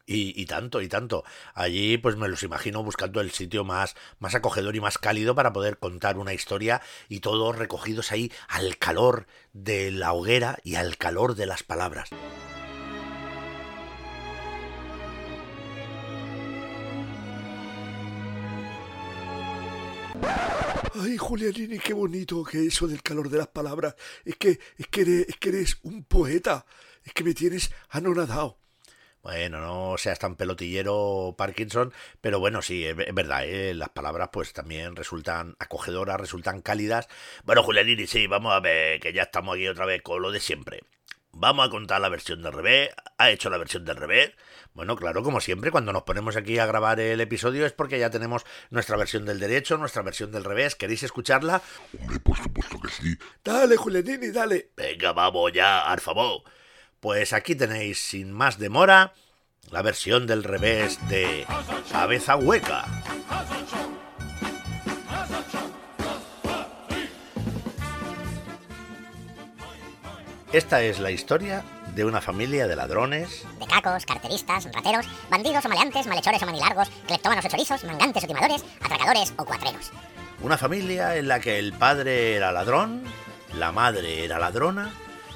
Y, 0.06 0.40
y, 0.40 0.46
tanto, 0.46 0.82
y 0.82 0.88
tanto. 0.88 1.24
Allí, 1.54 1.96
pues 1.96 2.16
me 2.16 2.28
los 2.28 2.42
imagino 2.42 2.82
buscando 2.82 3.20
el 3.20 3.30
sitio 3.30 3.64
más, 3.64 3.96
más 4.18 4.34
acogedor 4.34 4.76
y 4.76 4.80
más 4.80 4.98
cálido 4.98 5.34
para 5.34 5.52
poder 5.52 5.78
contar 5.78 6.18
una 6.18 6.34
historia 6.34 6.82
y 7.08 7.20
todos 7.20 7.56
recogidos 7.56 8.12
ahí 8.12 8.30
al 8.48 8.76
calor 8.76 9.26
de 9.52 9.90
la 9.90 10.12
hoguera 10.12 10.58
y 10.62 10.74
al 10.74 10.98
calor 10.98 11.34
de 11.34 11.46
las 11.46 11.62
palabras. 11.62 12.10
Ay, 20.96 21.16
Julianini, 21.16 21.78
qué 21.78 21.92
bonito 21.92 22.44
que 22.44 22.66
eso 22.66 22.86
del 22.86 23.02
calor 23.02 23.28
de 23.28 23.38
las 23.38 23.48
palabras. 23.48 23.94
Es 24.24 24.36
que, 24.36 24.60
es 24.78 24.86
que 24.86 25.00
eres, 25.00 25.28
es 25.28 25.36
que 25.36 25.48
eres 25.48 25.78
un 25.82 26.04
poeta. 26.04 26.66
Es 27.02 27.12
que 27.12 27.24
me 27.24 27.34
tienes 27.34 27.70
anonadado. 27.90 28.58
Bueno, 29.24 29.58
no 29.58 29.96
seas 29.96 30.18
tan 30.18 30.36
pelotillero, 30.36 31.34
Parkinson, 31.38 31.94
pero 32.20 32.40
bueno, 32.40 32.60
sí, 32.60 32.84
es 32.84 32.94
verdad, 32.94 33.46
¿eh? 33.46 33.72
las 33.72 33.88
palabras 33.88 34.28
pues 34.30 34.52
también 34.52 34.94
resultan 34.96 35.56
acogedoras, 35.58 36.20
resultan 36.20 36.60
cálidas. 36.60 37.08
Bueno, 37.42 37.62
Julianini, 37.62 38.06
sí, 38.06 38.26
vamos 38.26 38.52
a 38.52 38.60
ver 38.60 39.00
que 39.00 39.14
ya 39.14 39.22
estamos 39.22 39.54
aquí 39.54 39.66
otra 39.66 39.86
vez 39.86 40.02
con 40.02 40.20
lo 40.20 40.30
de 40.30 40.40
siempre. 40.40 40.80
Vamos 41.32 41.66
a 41.66 41.70
contar 41.70 42.02
la 42.02 42.10
versión 42.10 42.42
del 42.42 42.52
revés. 42.52 42.90
¿Ha 43.16 43.30
hecho 43.30 43.48
la 43.48 43.56
versión 43.56 43.86
del 43.86 43.96
revés? 43.96 44.32
Bueno, 44.74 44.94
claro, 44.94 45.22
como 45.22 45.40
siempre, 45.40 45.70
cuando 45.70 45.94
nos 45.94 46.02
ponemos 46.02 46.36
aquí 46.36 46.58
a 46.58 46.66
grabar 46.66 47.00
el 47.00 47.20
episodio 47.22 47.64
es 47.64 47.72
porque 47.72 47.98
ya 47.98 48.10
tenemos 48.10 48.44
nuestra 48.68 48.98
versión 48.98 49.24
del 49.24 49.40
derecho, 49.40 49.78
nuestra 49.78 50.02
versión 50.02 50.32
del 50.32 50.44
revés. 50.44 50.76
¿Queréis 50.76 51.02
escucharla? 51.02 51.62
Hombre, 51.98 52.20
por 52.20 52.36
supuesto 52.36 52.78
que 52.78 52.90
sí. 52.90 53.16
Dale, 53.42 53.76
Julianini, 53.76 54.32
dale. 54.32 54.70
Venga, 54.76 55.14
vamos 55.14 55.50
ya, 55.50 55.80
al 55.90 56.00
favor. 56.00 56.42
Pues 57.04 57.34
aquí 57.34 57.54
tenéis, 57.54 57.98
sin 57.98 58.32
más 58.32 58.58
demora, 58.58 59.12
la 59.70 59.82
versión 59.82 60.26
del 60.26 60.42
revés 60.42 60.98
de 61.10 61.46
Cabeza 61.92 62.34
Hueca. 62.36 62.86
Esta 70.50 70.80
es 70.80 70.98
la 70.98 71.10
historia 71.10 71.62
de 71.94 72.06
una 72.06 72.22
familia 72.22 72.66
de 72.66 72.74
ladrones, 72.74 73.44
de 73.60 73.66
cacos, 73.66 74.06
carteristas, 74.06 74.72
rateros, 74.72 75.06
bandidos 75.28 75.62
o 75.66 75.68
maleantes, 75.68 76.06
malhechores 76.06 76.42
o 76.42 76.46
manilargos, 76.46 76.88
cleptómanos 77.06 77.44
o 77.44 77.48
chorizos, 77.48 77.84
mangantes 77.84 78.24
o 78.24 78.26
timadores, 78.26 78.64
atracadores 78.80 79.34
o 79.36 79.44
cuatreros. 79.44 79.92
Una 80.40 80.56
familia 80.56 81.18
en 81.18 81.28
la 81.28 81.38
que 81.40 81.58
el 81.58 81.74
padre 81.74 82.34
era 82.34 82.50
ladrón, 82.50 83.04
la 83.58 83.72
madre 83.72 84.24
era 84.24 84.38
ladrona 84.38 84.90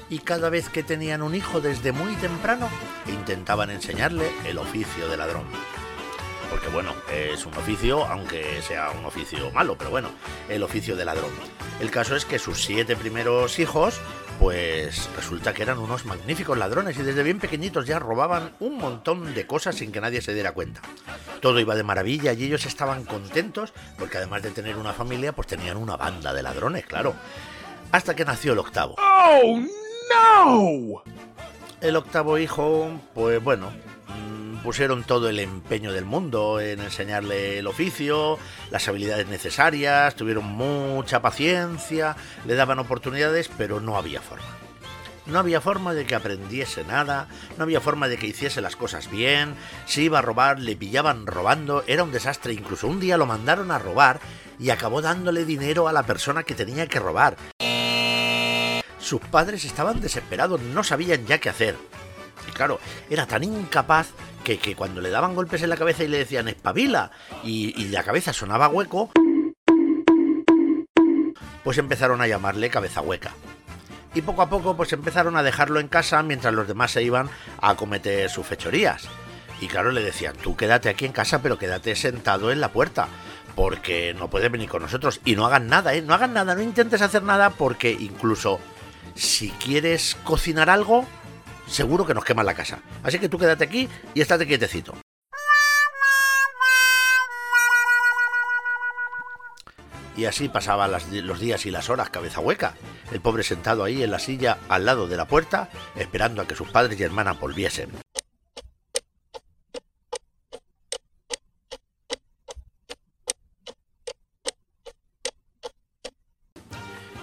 y 0.09 0.19
cada 0.19 0.49
vez 0.49 0.69
que 0.69 0.83
tenían 0.83 1.21
un 1.21 1.35
hijo 1.35 1.61
desde 1.61 1.91
muy 1.91 2.15
temprano 2.15 2.69
intentaban 3.07 3.69
enseñarle 3.69 4.31
el 4.45 4.57
oficio 4.57 5.07
de 5.07 5.17
ladrón. 5.17 5.45
Porque 6.49 6.67
bueno, 6.69 6.93
es 7.13 7.45
un 7.45 7.53
oficio, 7.53 8.05
aunque 8.05 8.61
sea 8.63 8.89
un 8.91 9.05
oficio 9.05 9.51
malo, 9.51 9.77
pero 9.77 9.91
bueno, 9.91 10.09
el 10.47 10.63
oficio 10.63 10.95
de 10.95 11.05
ladrón. 11.05 11.31
El 11.79 11.91
caso 11.91 12.15
es 12.15 12.25
que 12.25 12.39
sus 12.39 12.63
siete 12.63 12.95
primeros 12.95 13.59
hijos 13.59 13.99
pues 14.39 15.09
resulta 15.17 15.53
que 15.53 15.63
eran 15.63 15.79
unos 15.79 16.05
magníficos 16.05 16.57
ladrones 16.57 16.97
y 16.97 17.03
desde 17.03 17.23
bien 17.23 17.39
pequeñitos 17.39 17.85
ya 17.85 17.99
robaban 17.99 18.53
un 18.61 18.77
montón 18.77 19.33
de 19.33 19.45
cosas 19.45 19.75
sin 19.75 19.91
que 19.91 19.99
nadie 19.99 20.21
se 20.21 20.33
diera 20.33 20.53
cuenta. 20.53 20.81
Todo 21.41 21.59
iba 21.59 21.75
de 21.75 21.83
maravilla 21.83 22.31
y 22.31 22.45
ellos 22.45 22.65
estaban 22.65 23.03
contentos 23.03 23.73
porque 23.97 24.17
además 24.17 24.41
de 24.41 24.51
tener 24.51 24.77
una 24.77 24.93
familia, 24.93 25.33
pues 25.33 25.47
tenían 25.47 25.75
una 25.75 25.97
banda 25.97 26.33
de 26.33 26.41
ladrones, 26.41 26.85
claro. 26.85 27.15
Hasta 27.91 28.15
que 28.15 28.23
nació 28.23 28.53
el 28.53 28.59
octavo. 28.59 28.95
¡Oh, 28.97 29.59
no! 30.09 31.03
El 31.81 31.95
octavo 31.95 32.37
hijo, 32.37 32.89
pues 33.13 33.41
bueno, 33.41 33.71
pusieron 34.63 35.03
todo 35.03 35.29
el 35.29 35.39
empeño 35.39 35.93
del 35.93 36.05
mundo 36.05 36.59
en 36.59 36.81
enseñarle 36.81 37.59
el 37.59 37.67
oficio, 37.67 38.37
las 38.71 38.87
habilidades 38.87 39.27
necesarias, 39.27 40.15
tuvieron 40.15 40.45
mucha 40.45 41.21
paciencia, 41.21 42.15
le 42.45 42.55
daban 42.55 42.79
oportunidades, 42.79 43.49
pero 43.57 43.79
no 43.79 43.97
había 43.97 44.21
forma. 44.21 44.45
No 45.25 45.39
había 45.39 45.61
forma 45.61 45.93
de 45.93 46.05
que 46.05 46.15
aprendiese 46.15 46.83
nada, 46.83 47.27
no 47.57 47.63
había 47.63 47.81
forma 47.81 48.07
de 48.07 48.17
que 48.17 48.27
hiciese 48.27 48.61
las 48.61 48.75
cosas 48.75 49.11
bien, 49.11 49.55
si 49.85 50.03
iba 50.03 50.19
a 50.19 50.23
robar, 50.23 50.59
le 50.59 50.75
pillaban 50.75 51.27
robando, 51.27 51.83
era 51.87 52.03
un 52.03 52.11
desastre, 52.11 52.53
incluso 52.53 52.87
un 52.87 52.99
día 52.99 53.17
lo 53.17 53.27
mandaron 53.27 53.71
a 53.71 53.79
robar 53.79 54.19
y 54.59 54.71
acabó 54.71 55.01
dándole 55.01 55.45
dinero 55.45 55.87
a 55.87 55.93
la 55.93 56.03
persona 56.03 56.43
que 56.43 56.55
tenía 56.55 56.87
que 56.87 56.99
robar. 56.99 57.37
Sus 58.99 59.21
padres 59.21 59.65
estaban 59.65 60.01
desesperados, 60.01 60.61
no 60.61 60.83
sabían 60.83 61.25
ya 61.25 61.39
qué 61.39 61.49
hacer. 61.49 61.75
Y 62.47 62.51
claro, 62.51 62.79
era 63.09 63.25
tan 63.25 63.43
incapaz 63.43 64.09
que, 64.43 64.75
cuando 64.75 65.01
le 65.01 65.09
daban 65.09 65.35
golpes 65.35 65.61
en 65.61 65.69
la 65.69 65.77
cabeza 65.77 66.03
y 66.03 66.07
le 66.07 66.17
decían 66.17 66.47
espabila 66.47 67.11
y, 67.43 67.79
y 67.79 67.89
la 67.89 68.03
cabeza 68.03 68.33
sonaba 68.33 68.69
hueco, 68.69 69.11
pues 71.63 71.77
empezaron 71.77 72.21
a 72.21 72.27
llamarle 72.27 72.69
cabeza 72.69 73.01
hueca. 73.01 73.31
Y 74.15 74.21
poco 74.21 74.41
a 74.41 74.49
poco 74.49 74.75
pues 74.75 74.91
empezaron 74.93 75.37
a 75.37 75.43
dejarlo 75.43 75.79
en 75.79 75.87
casa 75.87 76.23
mientras 76.23 76.53
los 76.53 76.67
demás 76.67 76.91
se 76.91 77.03
iban 77.03 77.29
a 77.61 77.75
cometer 77.75 78.29
sus 78.29 78.45
fechorías. 78.45 79.07
Y 79.61 79.67
claro, 79.67 79.91
le 79.91 80.01
decían, 80.01 80.35
tú 80.41 80.55
quédate 80.55 80.89
aquí 80.89 81.05
en 81.05 81.11
casa, 81.11 81.41
pero 81.41 81.59
quédate 81.59 81.95
sentado 81.95 82.51
en 82.51 82.61
la 82.61 82.71
puerta, 82.71 83.07
porque 83.55 84.15
no 84.17 84.29
puedes 84.29 84.51
venir 84.51 84.69
con 84.69 84.81
nosotros. 84.81 85.19
Y 85.25 85.35
no 85.35 85.45
hagan 85.45 85.67
nada, 85.67 85.93
¿eh? 85.93 86.01
No 86.01 86.13
hagan 86.13 86.33
nada, 86.33 86.55
no 86.55 86.61
intentes 86.61 87.01
hacer 87.01 87.23
nada, 87.23 87.49
porque 87.49 87.91
incluso 87.91 88.59
si 89.15 89.49
quieres 89.51 90.17
cocinar 90.23 90.69
algo, 90.69 91.05
seguro 91.67 92.05
que 92.05 92.13
nos 92.13 92.25
queman 92.25 92.45
la 92.45 92.53
casa. 92.53 92.79
Así 93.03 93.19
que 93.19 93.29
tú 93.29 93.37
quédate 93.37 93.63
aquí 93.63 93.87
y 94.13 94.21
estate 94.21 94.47
quietecito. 94.47 94.95
Y 100.15 100.25
así 100.25 100.49
pasaban 100.49 100.91
los 100.91 101.39
días 101.39 101.65
y 101.65 101.71
las 101.71 101.89
horas 101.89 102.09
cabeza 102.09 102.41
hueca, 102.41 102.73
el 103.13 103.21
pobre 103.21 103.43
sentado 103.43 103.85
ahí 103.85 104.03
en 104.03 104.11
la 104.11 104.19
silla 104.19 104.57
al 104.67 104.85
lado 104.85 105.07
de 105.07 105.15
la 105.15 105.25
puerta, 105.25 105.69
esperando 105.95 106.41
a 106.41 106.47
que 106.47 106.55
sus 106.55 106.67
padres 106.69 106.99
y 106.99 107.03
hermanas 107.03 107.39
volviesen. 107.39 107.89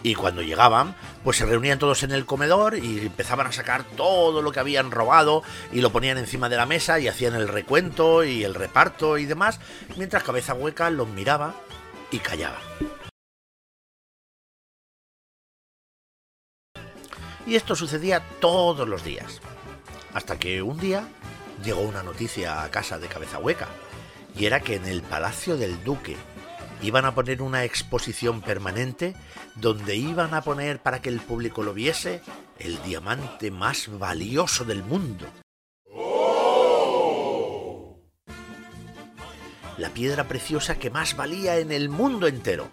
Y 0.02 0.14
cuando 0.14 0.40
llegaban, 0.40 0.94
pues 1.26 1.38
se 1.38 1.44
reunían 1.44 1.80
todos 1.80 2.04
en 2.04 2.12
el 2.12 2.24
comedor 2.24 2.78
y 2.78 3.00
empezaban 3.00 3.48
a 3.48 3.52
sacar 3.52 3.82
todo 3.82 4.42
lo 4.42 4.52
que 4.52 4.60
habían 4.60 4.92
robado 4.92 5.42
y 5.72 5.80
lo 5.80 5.90
ponían 5.90 6.18
encima 6.18 6.48
de 6.48 6.54
la 6.54 6.66
mesa 6.66 7.00
y 7.00 7.08
hacían 7.08 7.34
el 7.34 7.48
recuento 7.48 8.22
y 8.22 8.44
el 8.44 8.54
reparto 8.54 9.18
y 9.18 9.24
demás, 9.24 9.58
mientras 9.96 10.22
Cabeza 10.22 10.54
Hueca 10.54 10.88
los 10.88 11.08
miraba 11.08 11.56
y 12.12 12.20
callaba. 12.20 12.60
Y 17.44 17.56
esto 17.56 17.74
sucedía 17.74 18.22
todos 18.38 18.86
los 18.86 19.02
días, 19.02 19.40
hasta 20.14 20.38
que 20.38 20.62
un 20.62 20.78
día 20.78 21.08
llegó 21.64 21.80
una 21.80 22.04
noticia 22.04 22.62
a 22.62 22.70
casa 22.70 23.00
de 23.00 23.08
Cabeza 23.08 23.40
Hueca, 23.40 23.66
y 24.36 24.46
era 24.46 24.60
que 24.60 24.76
en 24.76 24.86
el 24.86 25.02
palacio 25.02 25.56
del 25.56 25.82
duque 25.82 26.16
iban 26.82 27.04
a 27.04 27.14
poner 27.14 27.42
una 27.42 27.64
exposición 27.64 28.42
permanente 28.42 29.14
donde 29.54 29.96
iban 29.96 30.34
a 30.34 30.42
poner 30.42 30.80
para 30.80 31.00
que 31.00 31.08
el 31.08 31.20
público 31.20 31.62
lo 31.62 31.74
viese 31.74 32.22
el 32.58 32.82
diamante 32.82 33.50
más 33.50 33.88
valioso 33.98 34.64
del 34.64 34.82
mundo. 34.82 35.26
La 39.78 39.90
piedra 39.90 40.24
preciosa 40.24 40.78
que 40.78 40.90
más 40.90 41.16
valía 41.16 41.58
en 41.58 41.70
el 41.70 41.88
mundo 41.88 42.26
entero. 42.26 42.68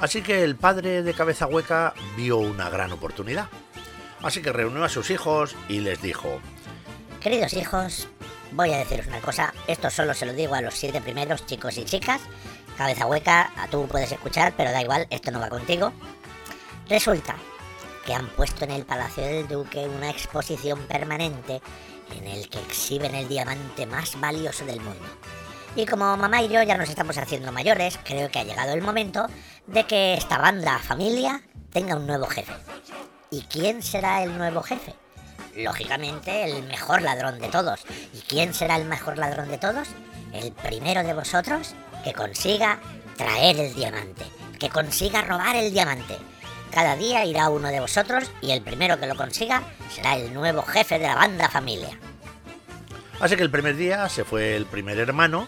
Así 0.00 0.22
que 0.22 0.42
el 0.44 0.56
padre 0.56 1.02
de 1.02 1.14
cabeza 1.14 1.46
hueca 1.46 1.94
vio 2.16 2.38
una 2.38 2.70
gran 2.70 2.92
oportunidad. 2.92 3.48
Así 4.22 4.40
que 4.40 4.52
reunió 4.52 4.84
a 4.84 4.88
sus 4.88 5.10
hijos 5.10 5.56
y 5.68 5.80
les 5.80 6.00
dijo, 6.00 6.40
Queridos 7.20 7.54
hijos, 7.54 8.08
voy 8.52 8.72
a 8.72 8.78
deciros 8.78 9.06
una 9.06 9.20
cosa, 9.20 9.52
esto 9.66 9.90
solo 9.90 10.14
se 10.14 10.26
lo 10.26 10.32
digo 10.32 10.54
a 10.54 10.60
los 10.60 10.74
siete 10.74 11.00
primeros 11.00 11.46
chicos 11.46 11.76
y 11.78 11.84
chicas 11.84 12.20
cabeza 12.76 13.06
hueca, 13.06 13.50
tú 13.70 13.86
puedes 13.88 14.12
escuchar, 14.12 14.54
pero 14.56 14.72
da 14.72 14.82
igual, 14.82 15.06
esto 15.10 15.30
no 15.30 15.40
va 15.40 15.48
contigo. 15.48 15.92
Resulta 16.88 17.36
que 18.04 18.14
han 18.14 18.28
puesto 18.28 18.64
en 18.64 18.72
el 18.72 18.84
Palacio 18.84 19.24
del 19.24 19.48
Duque 19.48 19.86
una 19.86 20.10
exposición 20.10 20.80
permanente 20.86 21.62
en 22.16 22.26
el 22.26 22.48
que 22.48 22.58
exhiben 22.58 23.14
el 23.14 23.28
diamante 23.28 23.86
más 23.86 24.20
valioso 24.20 24.64
del 24.64 24.80
mundo. 24.80 25.06
Y 25.74 25.86
como 25.86 26.16
mamá 26.16 26.42
y 26.42 26.48
yo 26.48 26.62
ya 26.62 26.76
nos 26.76 26.90
estamos 26.90 27.16
haciendo 27.16 27.50
mayores, 27.50 27.98
creo 28.04 28.30
que 28.30 28.40
ha 28.40 28.44
llegado 28.44 28.72
el 28.72 28.82
momento 28.82 29.26
de 29.66 29.84
que 29.84 30.14
esta 30.14 30.38
banda 30.38 30.78
familia 30.78 31.42
tenga 31.72 31.96
un 31.96 32.06
nuevo 32.06 32.26
jefe. 32.26 32.52
¿Y 33.30 33.42
quién 33.42 33.82
será 33.82 34.22
el 34.22 34.36
nuevo 34.36 34.62
jefe? 34.62 34.94
Lógicamente 35.56 36.44
el 36.44 36.62
mejor 36.64 37.00
ladrón 37.00 37.38
de 37.38 37.48
todos. 37.48 37.80
¿Y 38.12 38.20
quién 38.20 38.52
será 38.52 38.76
el 38.76 38.84
mejor 38.84 39.16
ladrón 39.16 39.48
de 39.48 39.58
todos? 39.58 39.88
¿El 40.34 40.52
primero 40.52 41.02
de 41.02 41.14
vosotros? 41.14 41.74
Que 42.02 42.12
consiga 42.12 42.80
traer 43.16 43.58
el 43.58 43.74
diamante, 43.74 44.24
que 44.58 44.68
consiga 44.68 45.22
robar 45.22 45.56
el 45.56 45.72
diamante. 45.72 46.16
Cada 46.70 46.96
día 46.96 47.24
irá 47.24 47.50
uno 47.50 47.68
de 47.68 47.80
vosotros 47.80 48.30
y 48.40 48.50
el 48.50 48.62
primero 48.62 48.98
que 48.98 49.06
lo 49.06 49.14
consiga 49.14 49.62
será 49.90 50.16
el 50.16 50.32
nuevo 50.32 50.62
jefe 50.62 50.98
de 50.98 51.06
la 51.06 51.16
banda 51.16 51.48
familia. 51.48 51.98
Así 53.20 53.36
que 53.36 53.42
el 53.42 53.50
primer 53.50 53.76
día 53.76 54.08
se 54.08 54.24
fue 54.24 54.56
el 54.56 54.66
primer 54.66 54.98
hermano, 54.98 55.46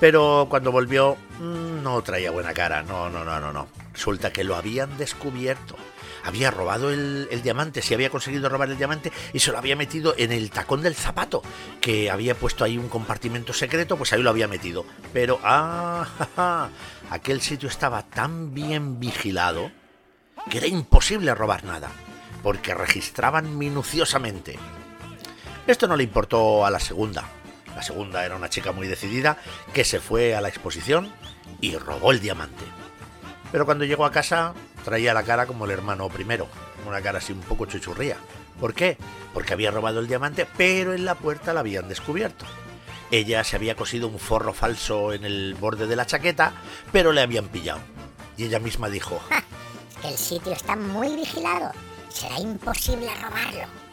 pero 0.00 0.46
cuando 0.50 0.72
volvió 0.72 1.16
mm, 1.40 1.82
no 1.82 2.02
traía 2.02 2.30
buena 2.30 2.52
cara, 2.52 2.82
no, 2.82 3.08
no, 3.08 3.24
no, 3.24 3.40
no, 3.40 3.52
no. 3.52 3.68
Resulta 3.92 4.32
que 4.32 4.44
lo 4.44 4.56
habían 4.56 4.96
descubierto. 4.98 5.76
Había 6.24 6.50
robado 6.50 6.90
el, 6.90 7.28
diamante, 7.42 7.82
si 7.82 7.94
había 7.94 8.10
conseguido 8.10 8.48
robar 8.48 8.68
el 8.68 8.76
diamante 8.76 9.12
y 9.32 9.38
se 9.38 9.52
lo 9.52 9.58
había 9.58 9.76
metido 9.76 10.12
en 10.18 10.32
el 10.32 10.50
tacón 10.50 10.82
del 10.82 10.96
zapato, 10.96 11.40
que 11.80 12.10
había 12.10 12.34
puesto 12.34 12.64
ahí 12.64 12.76
un 12.76 12.88
compartimento 12.88 13.52
secreto, 13.52 13.96
pues 13.96 14.12
ahí 14.12 14.22
lo 14.22 14.30
había 14.30 14.48
metido. 14.48 14.84
Pero, 15.12 15.38
ah, 15.44 16.04
ja, 16.36 16.68
aquel 17.10 17.40
sitio 17.40 17.68
estaba 17.68 18.02
tan 18.02 18.52
bien 18.52 18.98
vigilado 18.98 19.70
que 20.50 20.58
era 20.58 20.66
imposible 20.66 21.32
robar 21.32 21.64
nada, 21.64 21.90
porque 22.42 22.74
registraban 22.74 23.56
minuciosamente. 23.56 24.58
Esto 25.66 25.86
no 25.86 25.96
le 25.96 26.04
importó 26.04 26.66
a 26.66 26.70
la 26.70 26.80
segunda. 26.80 27.24
La 27.76 27.82
segunda 27.82 28.24
era 28.24 28.36
una 28.36 28.48
chica 28.48 28.72
muy 28.72 28.88
decidida 28.88 29.36
que 29.74 29.84
se 29.84 30.00
fue 30.00 30.34
a 30.34 30.40
la 30.40 30.48
exposición 30.48 31.12
y 31.60 31.76
robó 31.76 32.10
el 32.10 32.20
diamante. 32.20 32.64
Pero 33.52 33.66
cuando 33.66 33.84
llegó 33.84 34.06
a 34.06 34.10
casa 34.10 34.54
traía 34.82 35.12
la 35.12 35.24
cara 35.24 35.46
como 35.46 35.66
el 35.66 35.72
hermano 35.72 36.08
primero, 36.08 36.48
una 36.88 37.02
cara 37.02 37.18
así 37.18 37.34
un 37.34 37.40
poco 37.40 37.66
chuchurría. 37.66 38.16
¿Por 38.58 38.72
qué? 38.72 38.96
Porque 39.34 39.52
había 39.52 39.70
robado 39.70 40.00
el 40.00 40.08
diamante, 40.08 40.46
pero 40.56 40.94
en 40.94 41.04
la 41.04 41.16
puerta 41.16 41.52
la 41.52 41.60
habían 41.60 41.86
descubierto. 41.86 42.46
Ella 43.10 43.44
se 43.44 43.56
había 43.56 43.76
cosido 43.76 44.08
un 44.08 44.18
forro 44.18 44.54
falso 44.54 45.12
en 45.12 45.26
el 45.26 45.54
borde 45.54 45.86
de 45.86 45.96
la 45.96 46.06
chaqueta, 46.06 46.54
pero 46.92 47.12
le 47.12 47.20
habían 47.20 47.48
pillado. 47.48 47.80
Y 48.38 48.44
ella 48.44 48.58
misma 48.58 48.88
dijo, 48.88 49.20
¡Ja! 49.28 49.44
El 50.02 50.16
sitio 50.16 50.52
está 50.52 50.76
muy 50.76 51.14
vigilado. 51.14 51.72
Será 52.08 52.38
imposible 52.40 53.10
robarlo. 53.16 53.85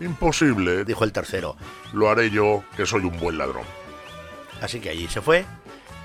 Imposible, 0.00 0.84
dijo 0.84 1.04
el 1.04 1.12
tercero. 1.12 1.56
lo 1.92 2.10
haré 2.10 2.30
yo, 2.30 2.64
que 2.76 2.86
soy 2.86 3.02
un 3.02 3.18
buen 3.18 3.38
ladrón. 3.38 3.64
Así 4.60 4.80
que 4.80 4.90
allí 4.90 5.08
se 5.08 5.20
fue, 5.20 5.44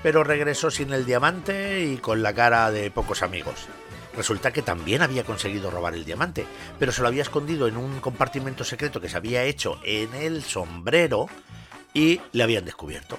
pero 0.02 0.24
regresó 0.24 0.70
sin 0.70 0.92
el 0.92 1.04
diamante 1.04 1.84
y 1.84 1.96
con 1.98 2.22
la 2.22 2.34
cara 2.34 2.70
de 2.70 2.90
pocos 2.90 3.22
amigos. 3.22 3.66
Resulta 4.14 4.52
que 4.52 4.62
también 4.62 5.00
había 5.00 5.24
conseguido 5.24 5.70
robar 5.70 5.94
el 5.94 6.04
diamante, 6.04 6.46
pero 6.78 6.92
se 6.92 7.00
lo 7.00 7.08
había 7.08 7.22
escondido 7.22 7.66
en 7.66 7.76
un 7.76 8.00
compartimento 8.00 8.62
secreto 8.62 9.00
que 9.00 9.08
se 9.08 9.16
había 9.16 9.44
hecho 9.44 9.78
en 9.84 10.14
el 10.14 10.42
sombrero 10.42 11.28
y 11.94 12.20
le 12.32 12.42
habían 12.42 12.64
descubierto. 12.64 13.18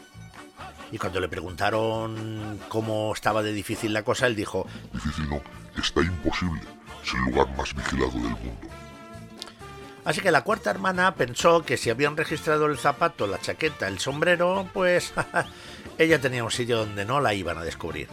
Y 0.91 0.99
cuando 0.99 1.19
le 1.19 1.27
preguntaron 1.27 2.59
cómo 2.69 3.11
estaba 3.13 3.41
de 3.41 3.53
difícil 3.53 3.93
la 3.93 4.03
cosa, 4.03 4.27
él 4.27 4.35
dijo, 4.35 4.67
Difícil 4.93 5.27
no, 5.27 5.41
está 5.75 6.01
imposible. 6.01 6.61
Es 7.03 7.13
el 7.15 7.31
lugar 7.31 7.57
más 7.57 7.73
vigilado 7.73 8.11
del 8.11 8.21
mundo. 8.21 8.82
Así 10.05 10.19
que 10.19 10.31
la 10.31 10.43
cuarta 10.43 10.69
hermana 10.69 11.15
pensó 11.15 11.63
que 11.63 11.77
si 11.77 11.89
habían 11.89 12.17
registrado 12.17 12.65
el 12.65 12.77
zapato, 12.77 13.25
la 13.25 13.39
chaqueta, 13.39 13.87
el 13.87 13.99
sombrero, 13.99 14.67
pues 14.73 15.13
ella 15.97 16.19
tenía 16.19 16.43
un 16.43 16.51
sitio 16.51 16.77
donde 16.77 17.05
no 17.05 17.21
la 17.21 17.33
iban 17.33 17.57
a 17.57 17.63
descubrir. 17.63 18.09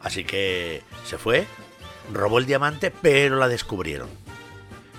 Así 0.00 0.24
que 0.24 0.82
se 1.04 1.16
fue, 1.16 1.46
robó 2.12 2.38
el 2.38 2.46
diamante, 2.46 2.90
pero 2.90 3.36
la 3.36 3.48
descubrieron. 3.48 4.08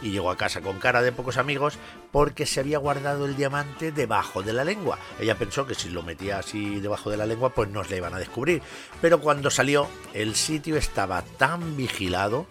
Y 0.02 0.12
llegó 0.12 0.30
a 0.30 0.38
casa 0.38 0.62
con 0.62 0.80
cara 0.80 1.02
de 1.02 1.12
pocos 1.12 1.38
amigos 1.38 1.78
porque 2.12 2.46
se 2.46 2.60
había 2.60 2.78
guardado 2.78 3.26
el 3.26 3.36
diamante 3.36 3.92
debajo 3.92 4.44
de 4.44 4.54
la 4.54 4.64
lengua. 4.64 5.00
Ella 5.20 5.36
pensó 5.36 5.66
que 5.66 5.76
si 5.76 5.90
lo 5.90 6.04
metía 6.04 6.38
así 6.38 6.80
debajo 6.80 7.10
de 7.10 7.18
la 7.18 7.26
lengua, 7.26 7.50
pues 7.50 7.70
no 7.70 7.84
le 7.84 7.98
iban 7.98 8.14
a 8.14 8.20
descubrir. 8.20 8.62
Pero 9.02 9.20
cuando 9.20 9.50
salió, 9.50 9.90
el 10.14 10.36
sitio 10.36 10.78
estaba 10.78 11.24
tan 11.24 11.76
vigilado 11.76 12.46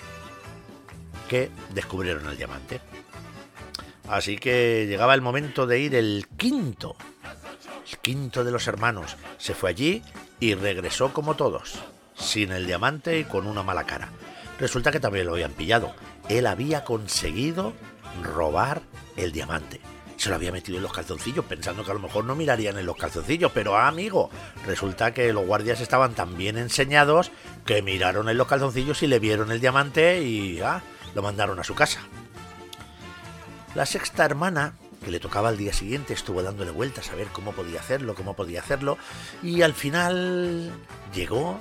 que 1.28 1.50
descubrieron 1.72 2.26
el 2.26 2.36
diamante. 2.36 2.80
Así 4.08 4.36
que 4.36 4.86
llegaba 4.88 5.14
el 5.14 5.22
momento 5.22 5.66
de 5.66 5.80
ir 5.80 5.94
el 5.94 6.26
quinto. 6.36 6.96
El 7.90 7.98
quinto 7.98 8.44
de 8.44 8.50
los 8.50 8.66
hermanos. 8.66 9.16
Se 9.38 9.54
fue 9.54 9.70
allí 9.70 10.02
y 10.40 10.54
regresó 10.54 11.12
como 11.12 11.34
todos, 11.34 11.78
sin 12.14 12.52
el 12.52 12.66
diamante 12.66 13.18
y 13.18 13.24
con 13.24 13.46
una 13.46 13.62
mala 13.62 13.84
cara. 13.84 14.10
Resulta 14.58 14.90
que 14.92 15.00
también 15.00 15.26
lo 15.26 15.32
habían 15.32 15.52
pillado. 15.52 15.94
Él 16.28 16.46
había 16.46 16.84
conseguido 16.84 17.72
robar 18.22 18.82
el 19.16 19.32
diamante. 19.32 19.80
Se 20.16 20.30
lo 20.30 20.36
había 20.36 20.50
metido 20.50 20.78
en 20.78 20.82
los 20.82 20.94
calzoncillos 20.94 21.44
pensando 21.44 21.84
que 21.84 21.90
a 21.90 21.94
lo 21.94 22.00
mejor 22.00 22.24
no 22.24 22.34
mirarían 22.34 22.78
en 22.78 22.86
los 22.86 22.96
calzoncillos, 22.96 23.52
pero 23.52 23.76
amigo, 23.76 24.30
resulta 24.64 25.12
que 25.12 25.32
los 25.32 25.46
guardias 25.46 25.80
estaban 25.80 26.14
tan 26.14 26.38
bien 26.38 26.56
enseñados 26.56 27.30
que 27.66 27.82
miraron 27.82 28.28
en 28.30 28.38
los 28.38 28.46
calzoncillos 28.46 29.02
y 29.02 29.08
le 29.08 29.18
vieron 29.18 29.52
el 29.52 29.60
diamante 29.60 30.22
y 30.22 30.60
ah, 30.60 30.82
lo 31.14 31.22
mandaron 31.22 31.60
a 31.60 31.64
su 31.64 31.74
casa. 31.74 32.00
La 33.76 33.84
sexta 33.84 34.24
hermana, 34.24 34.72
que 35.04 35.10
le 35.10 35.20
tocaba 35.20 35.50
al 35.50 35.58
día 35.58 35.74
siguiente, 35.74 36.14
estuvo 36.14 36.42
dándole 36.42 36.70
vueltas 36.70 37.10
a 37.10 37.14
ver 37.14 37.26
cómo 37.26 37.52
podía 37.52 37.78
hacerlo, 37.78 38.14
cómo 38.14 38.32
podía 38.34 38.60
hacerlo, 38.60 38.96
y 39.42 39.60
al 39.60 39.74
final 39.74 40.72
llegó, 41.14 41.58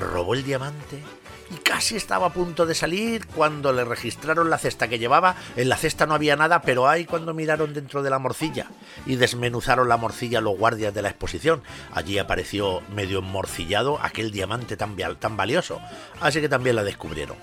robó 0.00 0.32
el 0.32 0.42
diamante 0.42 1.02
y 1.50 1.58
casi 1.58 1.96
estaba 1.96 2.28
a 2.28 2.32
punto 2.32 2.64
de 2.64 2.74
salir 2.74 3.26
cuando 3.26 3.74
le 3.74 3.84
registraron 3.84 4.48
la 4.48 4.56
cesta 4.56 4.88
que 4.88 4.98
llevaba. 4.98 5.36
En 5.54 5.68
la 5.68 5.76
cesta 5.76 6.06
no 6.06 6.14
había 6.14 6.34
nada, 6.34 6.62
pero 6.62 6.88
ahí 6.88 7.04
cuando 7.04 7.34
miraron 7.34 7.74
dentro 7.74 8.02
de 8.02 8.08
la 8.08 8.18
morcilla 8.18 8.68
y 9.04 9.16
desmenuzaron 9.16 9.90
la 9.90 9.98
morcilla 9.98 10.40
los 10.40 10.56
guardias 10.56 10.94
de 10.94 11.02
la 11.02 11.10
exposición. 11.10 11.62
Allí 11.92 12.16
apareció 12.16 12.80
medio 12.94 13.18
enmorcillado 13.18 13.98
aquel 14.00 14.30
diamante 14.30 14.78
tan 14.78 15.36
valioso, 15.36 15.78
así 16.22 16.40
que 16.40 16.48
también 16.48 16.74
la 16.74 16.84
descubrieron. 16.84 17.36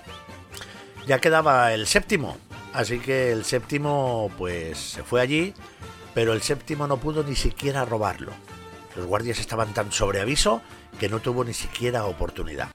Ya 1.06 1.20
quedaba 1.20 1.72
el 1.72 1.86
séptimo, 1.86 2.36
Así 2.74 2.98
que 2.98 3.30
el 3.30 3.44
séptimo 3.44 4.32
pues 4.36 4.76
se 4.78 5.04
fue 5.04 5.20
allí, 5.20 5.54
pero 6.12 6.32
el 6.32 6.42
séptimo 6.42 6.88
no 6.88 6.96
pudo 6.96 7.22
ni 7.22 7.36
siquiera 7.36 7.84
robarlo. 7.84 8.32
Los 8.96 9.06
guardias 9.06 9.38
estaban 9.38 9.72
tan 9.72 9.92
sobre 9.92 10.20
aviso 10.20 10.60
que 10.98 11.08
no 11.08 11.20
tuvo 11.20 11.44
ni 11.44 11.54
siquiera 11.54 12.04
oportunidad. 12.04 12.70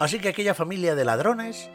Así 0.00 0.18
que 0.20 0.30
aquella 0.30 0.54
familia 0.54 0.94
de 0.94 1.04
ladrones, 1.04 1.68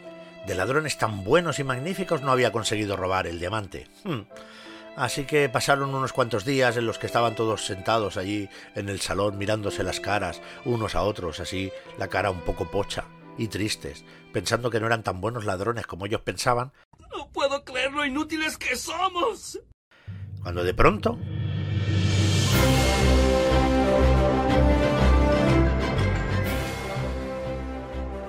de 0.47 0.55
ladrones 0.55 0.97
tan 0.97 1.23
buenos 1.23 1.59
y 1.59 1.63
magníficos, 1.63 2.23
no 2.23 2.31
había 2.31 2.51
conseguido 2.51 2.95
robar 2.95 3.27
el 3.27 3.39
diamante. 3.39 3.87
Hmm. 4.05 4.21
Así 4.95 5.25
que 5.25 5.49
pasaron 5.49 5.93
unos 5.93 6.13
cuantos 6.13 6.45
días 6.45 6.77
en 6.77 6.87
los 6.87 6.97
que 6.97 7.05
estaban 7.05 7.35
todos 7.35 7.67
sentados 7.67 8.17
allí 8.17 8.49
en 8.73 8.89
el 8.89 9.01
salón 9.01 9.37
mirándose 9.37 9.83
las 9.83 9.99
caras 9.99 10.41
unos 10.65 10.95
a 10.95 11.03
otros, 11.03 11.39
así 11.39 11.71
la 11.99 12.07
cara 12.07 12.31
un 12.31 12.41
poco 12.41 12.71
pocha 12.71 13.03
y 13.37 13.47
tristes, 13.47 14.03
pensando 14.31 14.69
que 14.69 14.79
no 14.79 14.87
eran 14.87 15.03
tan 15.03 15.21
buenos 15.21 15.45
ladrones 15.45 15.87
como 15.87 16.05
ellos 16.05 16.21
pensaban. 16.21 16.71
No 17.15 17.29
puedo 17.29 17.63
creer 17.63 17.91
lo 17.91 18.05
inútiles 18.05 18.57
que 18.57 18.75
somos. 18.75 19.59
Cuando 20.41 20.63
de 20.63 20.73
pronto... 20.73 21.17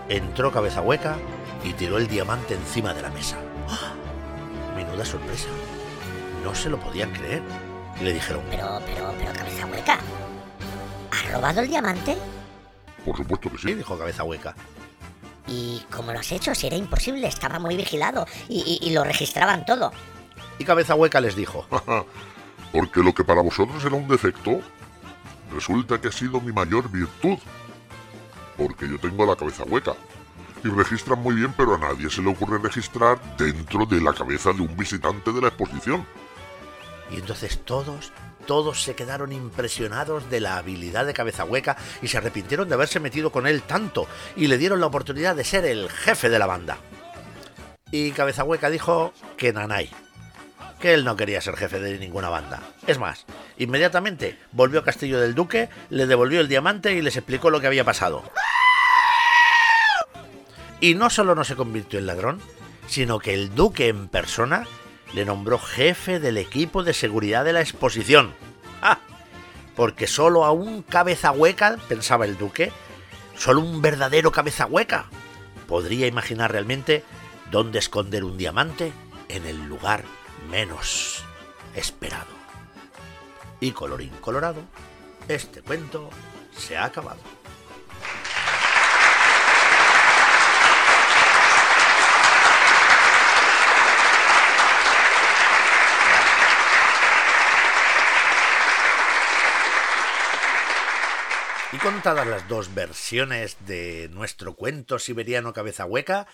Entró 0.09 0.53
cabeza 0.53 0.83
hueca 0.83 1.17
y 1.65 1.73
tiró 1.73 1.97
el 1.97 2.07
diamante 2.07 2.55
encima 2.55 2.93
de 2.93 3.03
la 3.03 3.11
mesa. 3.11 3.39
Menuda 4.77 5.05
sorpresa. 5.05 5.49
No 6.43 6.55
se 6.55 6.69
lo 6.69 6.79
podían 6.79 7.11
creer. 7.13 7.43
Y 8.01 8.05
le 8.05 8.13
dijeron, 8.13 8.43
Pero, 8.51 8.81
pero, 8.85 9.15
pero, 9.19 9.33
cabeza 9.33 9.67
hueca. 9.67 9.99
¿Has 11.11 11.33
robado 11.33 11.61
el 11.61 11.69
diamante? 11.69 12.17
Por 13.05 13.17
supuesto 13.17 13.51
que 13.51 13.59
sí, 13.59 13.69
sí. 13.69 13.75
dijo 13.75 13.99
cabeza 13.99 14.25
hueca. 14.25 14.55
¿Y 15.47 15.83
cómo 15.91 16.13
lo 16.13 16.19
has 16.21 16.33
hecho? 16.33 16.55
Si 16.55 16.67
era 16.67 16.77
imposible, 16.77 17.27
estaba 17.27 17.59
muy 17.59 17.77
vigilado 17.77 18.27
y, 18.49 18.79
y- 18.83 18.89
y 18.89 18.93
lo 18.93 19.05
registraban 19.05 19.65
todo. 19.67 19.93
Y 20.59 20.65
cabeza 20.65 20.95
hueca 20.95 21.21
les 21.21 21.37
dijo, 21.37 21.67
Porque 22.73 23.01
lo 23.01 23.13
que 23.15 23.25
para 23.25 23.43
vosotros 23.43 23.85
era 23.85 23.95
un 23.95 24.09
defecto, 24.09 24.61
resulta 25.53 26.01
que 26.01 26.09
ha 26.09 26.13
sido 26.13 26.41
mi 26.41 26.53
mayor 26.53 26.91
virtud. 26.91 27.39
Porque 28.57 28.89
yo 28.89 28.99
tengo 28.99 29.27
la 29.27 29.37
cabeza 29.37 29.65
hueca. 29.65 29.95
Y 30.65 30.69
registran 30.69 31.21
muy 31.23 31.35
bien, 31.35 31.53
pero 31.57 31.75
a 31.75 31.79
nadie 31.79 32.09
se 32.09 32.23
le 32.23 32.31
ocurre 32.31 32.59
registrar 32.59 33.21
dentro 33.37 33.85
de 33.85 34.01
la 34.01 34.15
cabeza 34.15 34.53
de 34.53 34.63
un 34.63 34.75
visitante 34.77 35.31
de 35.33 35.41
la 35.43 35.49
exposición. 35.49 36.07
Y 37.11 37.17
entonces 37.17 37.61
todos, 37.65 38.13
todos 38.47 38.83
se 38.83 38.95
quedaron 38.95 39.33
impresionados 39.33 40.31
de 40.31 40.41
la 40.41 40.57
habilidad 40.57 41.07
de 41.07 41.15
Cabeza 41.15 41.45
Hueca 41.45 41.77
y 42.03 42.09
se 42.09 42.19
arrepintieron 42.19 42.69
de 42.69 42.75
haberse 42.75 43.01
metido 43.01 43.31
con 43.31 43.47
él 43.47 43.63
tanto 43.63 44.07
y 44.37 44.47
le 44.47 44.59
dieron 44.59 44.81
la 44.81 44.87
oportunidad 44.87 45.37
de 45.37 45.45
ser 45.45 45.65
el 45.65 45.91
jefe 45.91 46.29
de 46.29 46.39
la 46.39 46.47
banda. 46.47 46.79
Y 47.91 48.13
Cabeza 48.13 48.45
Hueca 48.45 48.71
dijo 48.71 49.13
que 49.37 49.53
nanay, 49.53 49.91
que 50.81 50.95
él 50.95 51.05
no 51.05 51.17
quería 51.17 51.41
ser 51.41 51.57
jefe 51.57 51.81
de 51.81 51.99
ninguna 51.99 52.29
banda. 52.29 52.63
Es 52.87 52.99
más, 52.99 53.25
inmediatamente 53.57 54.39
volvió 54.53 54.81
a 54.81 54.85
Castillo 54.85 55.21
del 55.21 55.35
Duque, 55.35 55.69
le 55.91 56.07
devolvió 56.07 56.41
el 56.41 56.49
diamante 56.49 56.93
y 56.93 57.03
les 57.03 57.17
explicó 57.17 57.51
lo 57.51 57.61
que 57.61 57.67
había 57.67 57.85
pasado. 57.85 58.23
Y 60.81 60.95
no 60.95 61.09
solo 61.09 61.35
no 61.35 61.45
se 61.45 61.57
convirtió 61.57 61.99
en 61.99 62.07
ladrón, 62.07 62.41
sino 62.87 63.19
que 63.19 63.33
el 63.33 63.55
duque 63.55 63.89
en 63.89 64.09
persona 64.09 64.67
le 65.15 65.25
nombró 65.25 65.59
jefe 65.59 66.21
del 66.21 66.39
equipo 66.39 66.83
de 66.83 66.93
seguridad 66.93 67.45
de 67.45 67.53
la 67.53 67.61
exposición. 67.61 68.35
¡Ah! 68.83 68.99
Porque 69.77 70.07
solo 70.07 70.45
a 70.45 70.53
un 70.53 70.83
cabeza 70.83 71.33
hueca, 71.33 71.79
pensaba 71.89 72.25
el 72.25 72.37
duque, 72.37 72.73
solo 73.37 73.61
un 73.61 73.81
verdadero 73.81 74.33
cabeza 74.33 74.67
hueca 74.67 75.07
podría 75.67 76.07
imaginar 76.07 76.53
realmente 76.53 77.05
dónde 77.51 77.79
esconder 77.79 78.25
un 78.25 78.37
diamante 78.37 78.93
en 79.29 79.47
el 79.47 79.67
lugar 79.67 80.05
menos 80.51 81.25
esperado. 81.75 82.33
Y 83.61 83.73
colorín 83.73 84.11
colorado, 84.21 84.63
este 85.29 85.63
cuento 85.63 86.11
se 86.57 86.77
ha 86.77 86.85
acabado. 86.85 87.21
Y 101.75 101.79
contadas 101.79 102.25
las 102.25 102.47
dos 102.47 102.73
versiones 102.73 103.57
de 103.67 104.09
nuestro 104.13 104.55
cuento 104.55 105.01
siberiano 105.01 105.53
Cabeza 105.53 105.87
Hueca, 105.87 106.29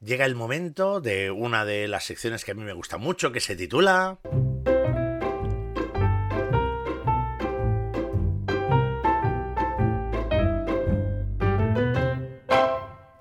llega 0.00 0.24
el 0.24 0.34
momento 0.34 1.02
de 1.02 1.30
una 1.30 1.66
de 1.66 1.86
las 1.86 2.04
secciones 2.04 2.46
que 2.46 2.52
a 2.52 2.54
mí 2.54 2.62
me 2.62 2.72
gusta 2.72 2.96
mucho, 2.96 3.30
que 3.30 3.40
se 3.40 3.56
titula... 3.56 4.18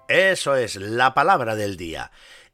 Eso 0.07 0.55
es, 0.55 0.77
la 0.77 1.13
palabra 1.13 1.57
del 1.57 1.75
día. 1.75 2.09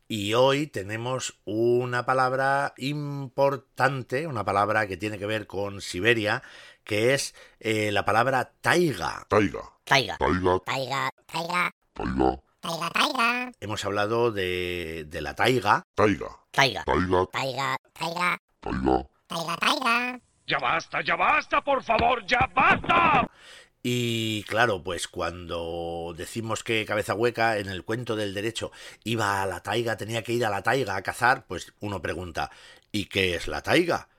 Y 0.07 0.33
hoy 0.33 0.67
tenemos 0.67 1.39
una 1.45 2.05
palabra 2.05 2.73
importante, 2.75 4.27
una 4.27 4.43
palabra 4.43 4.85
que 4.87 4.97
tiene 4.97 5.17
que 5.17 5.25
ver 5.25 5.47
con 5.47 5.79
Siberia, 5.79 6.43
que 6.91 7.13
es 7.13 7.33
eh, 7.61 7.89
la 7.93 8.03
palabra 8.03 8.51
taiga. 8.59 9.25
Taiga. 9.29 9.61
Taiga. 9.85 10.17
Taiga. 10.17 10.59
Taiga. 10.65 11.09
Taiga. 11.25 11.71
Taiga. 11.93 12.41
Taiga, 12.59 12.89
taiga. 12.89 13.51
Hemos 13.61 13.85
hablado 13.85 14.33
de, 14.33 15.05
de 15.07 15.21
la 15.21 15.33
taiga. 15.33 15.83
Taiga. 15.95 16.27
Taiga. 16.51 16.83
Taiga. 16.83 17.25
Taiga. 17.31 17.77
Taiga. 17.93 18.37
Taiga. 18.59 19.07
Taiga, 19.25 19.55
taiga. 19.55 20.19
Ya 20.45 20.59
basta, 20.59 21.01
ya 21.01 21.15
basta, 21.15 21.61
por 21.63 21.81
favor, 21.81 22.25
ya 22.25 22.51
basta. 22.53 23.25
Y 23.81 24.43
claro, 24.49 24.83
pues 24.83 25.07
cuando 25.07 26.13
decimos 26.17 26.61
que 26.61 26.85
Cabeza 26.85 27.15
Hueca 27.15 27.57
en 27.57 27.69
el 27.69 27.85
cuento 27.85 28.17
del 28.17 28.33
derecho 28.33 28.73
iba 29.05 29.41
a 29.41 29.45
la 29.45 29.63
taiga, 29.63 29.95
tenía 29.95 30.23
que 30.23 30.33
ir 30.33 30.45
a 30.45 30.49
la 30.49 30.61
taiga 30.61 30.97
a 30.97 31.03
cazar, 31.03 31.45
pues 31.47 31.71
uno 31.79 32.01
pregunta, 32.01 32.51
¿y 32.91 33.05
qué 33.05 33.35
es 33.35 33.47
la 33.47 33.63
taiga? 33.63 34.09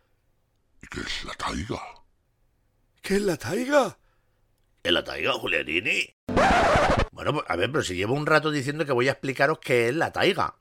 ¿Y 0.80 0.86
qué 0.86 1.00
es 1.00 1.24
la 1.24 1.34
taiga? 1.34 2.01
¿Qué 3.02 3.16
es 3.16 3.22
la 3.22 3.36
taiga? 3.36 3.98
¿En 4.84 4.94
la 4.94 5.02
taiga, 5.02 5.32
Julianini? 5.32 6.14
Bueno, 7.10 7.34
pues, 7.34 7.44
a 7.48 7.56
ver, 7.56 7.72
pero 7.72 7.82
si 7.82 7.96
llevo 7.96 8.14
un 8.14 8.26
rato 8.26 8.52
diciendo 8.52 8.86
que 8.86 8.92
voy 8.92 9.08
a 9.08 9.12
explicaros 9.12 9.58
qué 9.58 9.88
es 9.88 9.94
la 9.94 10.12
taiga. 10.12 10.54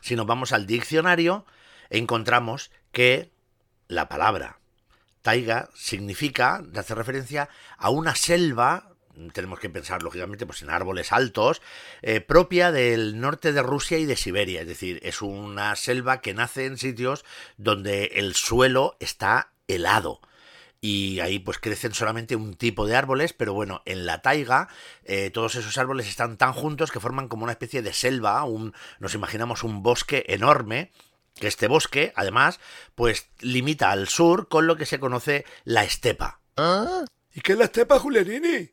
Si 0.00 0.16
nos 0.16 0.26
vamos 0.26 0.52
al 0.52 0.66
diccionario, 0.66 1.44
encontramos 1.90 2.70
que 2.90 3.32
la 3.86 4.08
palabra 4.08 4.60
taiga 5.20 5.68
significa, 5.74 6.64
hace 6.74 6.94
referencia 6.94 7.50
a 7.76 7.90
una 7.90 8.14
selva, 8.14 8.94
tenemos 9.34 9.60
que 9.60 9.68
pensar 9.68 10.02
lógicamente 10.02 10.46
pues 10.46 10.62
en 10.62 10.70
árboles 10.70 11.12
altos, 11.12 11.60
eh, 12.00 12.22
propia 12.22 12.72
del 12.72 13.20
norte 13.20 13.52
de 13.52 13.62
Rusia 13.62 13.98
y 13.98 14.06
de 14.06 14.16
Siberia, 14.16 14.62
es 14.62 14.68
decir, 14.68 15.00
es 15.02 15.20
una 15.20 15.76
selva 15.76 16.22
que 16.22 16.32
nace 16.32 16.64
en 16.64 16.78
sitios 16.78 17.26
donde 17.58 18.12
el 18.14 18.34
suelo 18.34 18.96
está 19.00 19.52
helado 19.66 20.22
y 20.80 21.20
ahí 21.20 21.38
pues 21.38 21.58
crecen 21.58 21.94
solamente 21.94 22.36
un 22.36 22.54
tipo 22.54 22.86
de 22.86 22.96
árboles, 22.96 23.32
pero 23.32 23.52
bueno, 23.52 23.82
en 23.84 24.06
la 24.06 24.22
taiga 24.22 24.68
eh, 25.04 25.30
todos 25.30 25.56
esos 25.56 25.76
árboles 25.78 26.08
están 26.08 26.36
tan 26.36 26.52
juntos 26.52 26.90
que 26.90 27.00
forman 27.00 27.28
como 27.28 27.44
una 27.44 27.52
especie 27.52 27.82
de 27.82 27.92
selva, 27.92 28.44
un, 28.44 28.74
nos 29.00 29.14
imaginamos 29.14 29.64
un 29.64 29.82
bosque 29.82 30.24
enorme, 30.28 30.92
que 31.34 31.48
este 31.48 31.68
bosque, 31.68 32.12
además, 32.16 32.60
pues 32.94 33.28
limita 33.40 33.90
al 33.90 34.08
sur 34.08 34.48
con 34.48 34.66
lo 34.66 34.76
que 34.76 34.86
se 34.86 35.00
conoce 35.00 35.44
la 35.64 35.84
estepa. 35.84 36.40
¿Y 37.34 37.40
qué 37.40 37.52
es 37.52 37.58
la 37.58 37.66
estepa, 37.66 37.98
Julianini? 37.98 38.70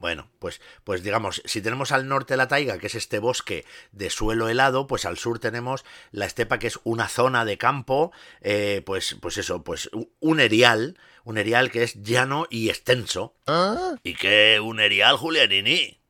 Bueno, 0.00 0.30
pues, 0.38 0.62
pues 0.82 1.02
digamos, 1.02 1.42
si 1.44 1.60
tenemos 1.60 1.92
al 1.92 2.08
norte 2.08 2.38
la 2.38 2.48
taiga, 2.48 2.78
que 2.78 2.86
es 2.86 2.94
este 2.94 3.18
bosque 3.18 3.66
de 3.92 4.08
suelo 4.08 4.48
helado, 4.48 4.86
pues 4.86 5.04
al 5.04 5.18
sur 5.18 5.38
tenemos 5.38 5.84
la 6.10 6.24
estepa, 6.24 6.58
que 6.58 6.68
es 6.68 6.80
una 6.84 7.06
zona 7.06 7.44
de 7.44 7.58
campo, 7.58 8.10
eh, 8.40 8.82
pues, 8.86 9.18
pues 9.20 9.36
eso, 9.36 9.62
pues 9.62 9.90
un 10.18 10.40
erial, 10.40 10.98
un 11.22 11.36
erial 11.36 11.70
que 11.70 11.82
es 11.82 12.02
llano 12.02 12.46
y 12.48 12.70
extenso. 12.70 13.34
¿Y 14.02 14.14
qué 14.14 14.58
un 14.58 14.80
erial, 14.80 15.18
Julianini? 15.18 16.00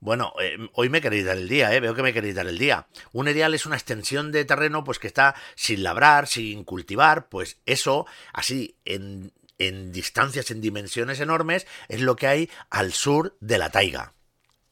Bueno, 0.00 0.34
eh, 0.40 0.58
hoy 0.72 0.88
me 0.88 1.00
queréis 1.00 1.24
dar 1.24 1.36
el 1.36 1.48
día, 1.48 1.72
¿eh? 1.72 1.78
Veo 1.78 1.94
que 1.94 2.02
me 2.02 2.12
queréis 2.12 2.34
dar 2.34 2.48
el 2.48 2.58
día. 2.58 2.88
Un 3.12 3.28
erial 3.28 3.54
es 3.54 3.64
una 3.64 3.76
extensión 3.76 4.32
de 4.32 4.44
terreno, 4.44 4.82
pues 4.82 4.98
que 4.98 5.06
está 5.06 5.36
sin 5.54 5.84
labrar, 5.84 6.26
sin 6.26 6.64
cultivar, 6.64 7.28
pues 7.28 7.58
eso, 7.64 8.06
así, 8.32 8.76
en 8.84 9.32
en 9.66 9.92
distancias, 9.92 10.50
en 10.50 10.60
dimensiones 10.60 11.20
enormes, 11.20 11.66
es 11.88 12.00
lo 12.00 12.16
que 12.16 12.26
hay 12.26 12.50
al 12.70 12.92
sur 12.92 13.36
de 13.40 13.58
la 13.58 13.70
taiga. 13.70 14.12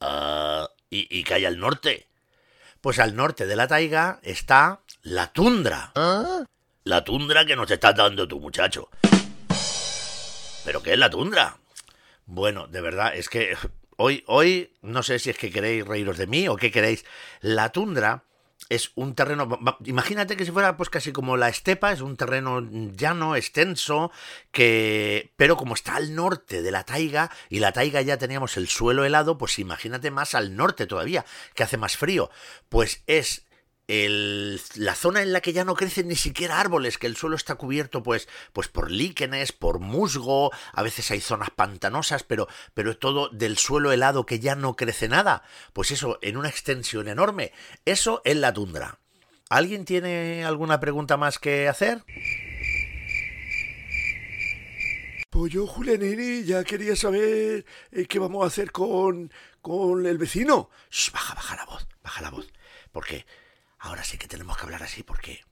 Ah, 0.01 0.69
¿y, 0.91 1.07
¿Y 1.17 1.25
qué 1.25 1.35
hay 1.35 1.45
al 1.45 1.59
norte? 1.59 2.09
Pues 2.81 2.99
al 2.99 3.15
norte 3.15 3.47
de 3.47 3.57
la 3.57 3.69
taiga 3.69 4.19
está 4.23 4.81
la 5.03 5.33
tundra. 5.33 5.93
La 6.85 7.05
tundra 7.05 7.45
que 7.45 7.55
nos 7.55 7.71
estás 7.71 7.95
dando 7.95 8.27
tu 8.27 8.41
muchacho. 8.41 8.89
¿Pero 10.65 10.83
qué 10.83 10.93
es 10.93 10.99
la 10.99 11.11
tundra? 11.11 11.57
Bueno, 12.27 12.67
de 12.67 12.81
verdad, 12.81 13.15
es 13.15 13.29
que 13.29 13.57
hoy, 13.97 14.25
hoy, 14.27 14.73
no 14.83 15.03
sé 15.03 15.19
si 15.19 15.31
es 15.31 15.39
que 15.39 15.51
queréis 15.51 15.87
reíros 15.87 16.19
de 16.19 16.27
mí 16.27 16.49
o 16.49 16.57
qué 16.57 16.71
queréis. 16.71 17.05
La 17.41 17.71
tundra 17.71 18.25
es 18.69 18.93
un 18.95 19.15
terreno, 19.15 19.49
imagínate 19.85 20.37
que 20.37 20.45
si 20.45 20.51
fuera 20.51 20.77
pues 20.77 20.89
casi 20.89 21.13
como 21.13 21.37
la 21.37 21.49
estepa, 21.49 21.93
es 21.93 22.01
un 22.01 22.17
terreno 22.17 22.61
llano, 22.61 23.37
extenso, 23.37 24.11
que 24.51 25.33
pero 25.37 25.57
como 25.57 25.75
está 25.75 25.97
al 25.97 26.15
norte 26.15 26.63
de 26.63 26.71
la 26.71 26.85
taiga 26.85 27.31
y 27.49 27.59
la 27.59 27.73
taiga 27.73 28.01
ya 28.03 28.19
teníamos 28.19 28.57
el 28.57 28.69
suelo 28.69 29.05
helado, 29.05 29.39
pues 29.39 29.59
imagínate 29.59 30.11
más 30.11 30.35
al 30.35 30.57
norte 30.57 30.87
todavía, 30.87 31.25
que 31.55 31.63
hace 31.63 31.77
más 31.77 31.97
frío, 31.97 32.31
pues 32.69 33.03
es 33.07 33.45
la 33.93 34.95
zona 34.95 35.23
en 35.23 35.33
la 35.33 35.41
que 35.41 35.53
ya 35.53 35.65
no 35.65 35.75
crecen 35.75 36.09
ni 36.09 36.17
siquiera 36.17 36.61
árboles, 36.61 36.97
que 36.97 37.07
el 37.07 37.17
suelo 37.17 37.37
está 37.37 37.57
cubierto 37.57 38.03
pues, 38.03 38.29
pues 38.53 38.69
por 38.69 38.91
líquenes, 38.91 39.53
por 39.53 39.81
musgo, 39.81 40.51
a 40.73 40.83
veces 40.83 41.11
hay 41.11 41.21
zonas 41.21 41.51
pantanosas, 41.51 42.23
pero, 42.23 42.49
pero 42.73 42.97
todo 42.97 43.29
del 43.29 43.59
suelo 43.59 43.93
helado 43.93 44.25
que 44.25 44.41
ya 44.41 44.55
no 44.55 44.77
crece 44.77 45.09
nada. 45.09 45.43
Pues 45.73 45.91
eso, 45.91 46.19
en 46.23 46.37
una 46.37 46.49
extensión 46.49 47.09
enorme. 47.09 47.53
Eso 47.85 48.23
es 48.25 48.37
la 48.37 48.53
tundra. 48.53 48.99
¿Alguien 49.51 49.85
tiene 49.85 50.45
alguna 50.45 50.81
pregunta 50.81 51.19
más 51.19 51.39
que 51.39 51.69
hacer? 51.69 52.03
Pues 55.29 55.53
yo, 55.53 55.67
Julianini, 55.67 56.45
ya 56.45 56.65
quería 56.65 56.97
saber 56.97 57.65
eh, 57.91 58.07
qué 58.07 58.19
vamos 58.19 58.45
a 58.45 58.47
hacer 58.47 58.71
con, 58.71 59.31
con 59.61 60.07
el 60.07 60.17
vecino. 60.17 60.71
Baja, 61.13 61.35
baja 61.35 61.57
la 61.57 61.65
voz, 61.67 61.87
baja 62.03 62.23
la 62.23 62.31
voz. 62.31 62.51
Porque 62.93 63.27
ahora 63.83 64.05
sí 64.05 64.17
que 64.17 64.29
tenemos 64.29 64.57
que 64.57 64.63
hablar 64.63 64.83
así 64.83 65.03
porque 65.03 65.45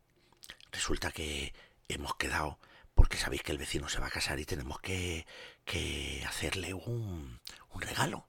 resulta 0.70 1.10
que 1.10 1.52
hemos 1.88 2.14
quedado, 2.14 2.58
porque 2.94 3.16
sabéis 3.16 3.42
que 3.42 3.52
el 3.52 3.58
vecino 3.58 3.88
se 3.88 3.98
va 3.98 4.06
a 4.06 4.10
casar 4.10 4.38
y 4.38 4.44
tenemos 4.44 4.80
que, 4.80 5.26
que 5.64 6.24
hacerle 6.26 6.72
un, 6.72 7.40
un 7.74 7.80
regalo. 7.82 8.26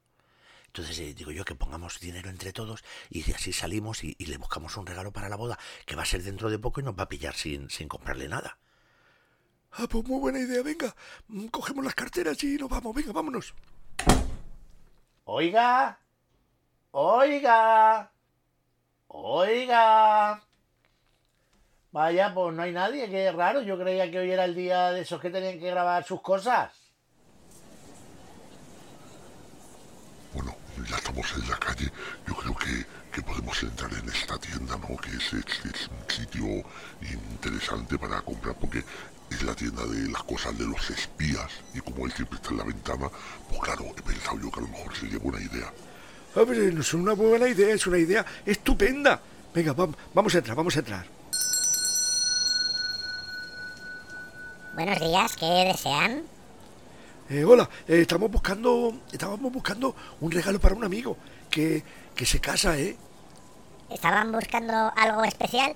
Entonces 0.65 0.97
eh, 0.99 1.13
digo 1.13 1.31
yo 1.31 1.45
que 1.45 1.53
pongamos 1.53 1.99
dinero 1.99 2.29
entre 2.29 2.51
todos 2.51 2.83
y 3.09 3.31
así 3.33 3.53
salimos 3.53 4.03
y, 4.03 4.15
y, 4.17 4.25
le 4.25 4.37
buscamos 4.37 4.75
un 4.77 4.87
regalo 4.87 5.11
para 5.11 5.29
la 5.29 5.35
boda, 5.35 5.59
que 5.85 5.95
va 5.95 6.03
a 6.03 6.05
ser 6.05 6.23
dentro 6.23 6.49
de 6.49 6.57
poco 6.57 6.79
y 6.81 6.83
nos 6.83 6.97
va 6.97 7.03
a 7.03 7.09
pillar 7.09 7.35
sin, 7.35 7.69
sin 7.69 7.87
comprarle 7.87 8.27
nada. 8.27 8.57
Ah, 9.73 9.85
pues 9.87 10.03
muy 10.05 10.19
buena 10.19 10.39
idea, 10.39 10.63
venga. 10.63 10.95
Mm, 11.27 11.47
cogemos 11.47 11.85
las 11.85 11.95
carteras 11.95 12.43
y 12.43 12.57
nos 12.57 12.69
vamos, 12.69 12.95
venga, 12.95 13.11
vámonos. 13.11 13.53
Oiga, 15.25 15.99
oiga. 16.91 18.11
Oiga. 19.13 20.41
Vaya, 21.91 22.33
pues 22.33 22.55
no 22.55 22.61
hay 22.61 22.71
nadie, 22.71 23.09
qué 23.09 23.31
raro. 23.31 23.61
Yo 23.61 23.77
creía 23.77 24.09
que 24.09 24.19
hoy 24.19 24.31
era 24.31 24.45
el 24.45 24.55
día 24.55 24.91
de 24.91 25.01
esos 25.01 25.19
que 25.19 25.29
tenían 25.29 25.59
que 25.59 25.69
grabar 25.69 26.05
sus 26.05 26.21
cosas. 26.21 26.71
Bueno, 30.33 30.55
ya 30.89 30.95
estamos 30.95 31.29
en 31.33 31.49
la 31.49 31.57
calle. 31.57 31.91
Yo 32.25 32.35
creo 32.35 32.55
que, 32.55 32.85
que 33.11 33.21
podemos 33.21 33.61
entrar 33.61 33.91
en 33.91 34.07
esta 34.07 34.37
tienda, 34.37 34.77
¿no? 34.77 34.95
Que 34.95 35.09
es, 35.09 35.33
es, 35.33 35.89
un 35.89 36.09
sitio 36.09 36.45
interesante 37.01 37.97
para 37.97 38.21
comprar 38.21 38.55
porque 38.55 38.81
es 39.29 39.43
la 39.43 39.53
tienda 39.53 39.85
de 39.87 40.09
las 40.09 40.23
cosas 40.23 40.57
de 40.57 40.65
los 40.65 40.89
espías. 40.89 41.51
Y 41.73 41.81
como 41.81 42.05
él 42.05 42.13
siempre 42.13 42.37
está 42.37 42.51
en 42.51 42.57
la 42.59 42.63
ventana, 42.63 43.09
pues 43.49 43.59
claro, 43.59 43.87
he 43.97 44.01
pensado 44.01 44.39
yo 44.39 44.49
que 44.49 44.59
a 44.61 44.63
lo 44.63 44.69
mejor 44.69 44.95
sería 44.95 45.19
buena 45.19 45.41
idea. 45.41 45.73
Ah, 46.33 46.43
pero 46.47 46.79
es 46.79 46.93
una 46.93 47.13
buena 47.13 47.47
idea, 47.47 47.75
es 47.75 47.85
una 47.87 47.97
idea 47.97 48.25
estupenda. 48.45 49.19
Venga, 49.53 49.73
va, 49.73 49.89
vamos 50.13 50.33
a 50.33 50.37
entrar, 50.37 50.55
vamos 50.55 50.75
a 50.77 50.79
entrar. 50.79 51.05
Buenos 54.73 54.99
días, 54.99 55.35
¿qué 55.35 55.45
desean? 55.45 56.23
Eh, 57.29 57.43
hola, 57.43 57.69
eh, 57.87 58.01
estamos 58.01 58.31
buscando, 58.31 59.01
estábamos 59.11 59.51
buscando 59.51 59.93
un 60.21 60.31
regalo 60.31 60.59
para 60.59 60.73
un 60.75 60.85
amigo 60.85 61.17
que, 61.49 61.83
que 62.15 62.25
se 62.25 62.39
casa, 62.39 62.77
¿eh? 62.77 62.95
¿Estaban 63.89 64.31
buscando 64.31 64.73
algo 64.95 65.25
especial? 65.25 65.75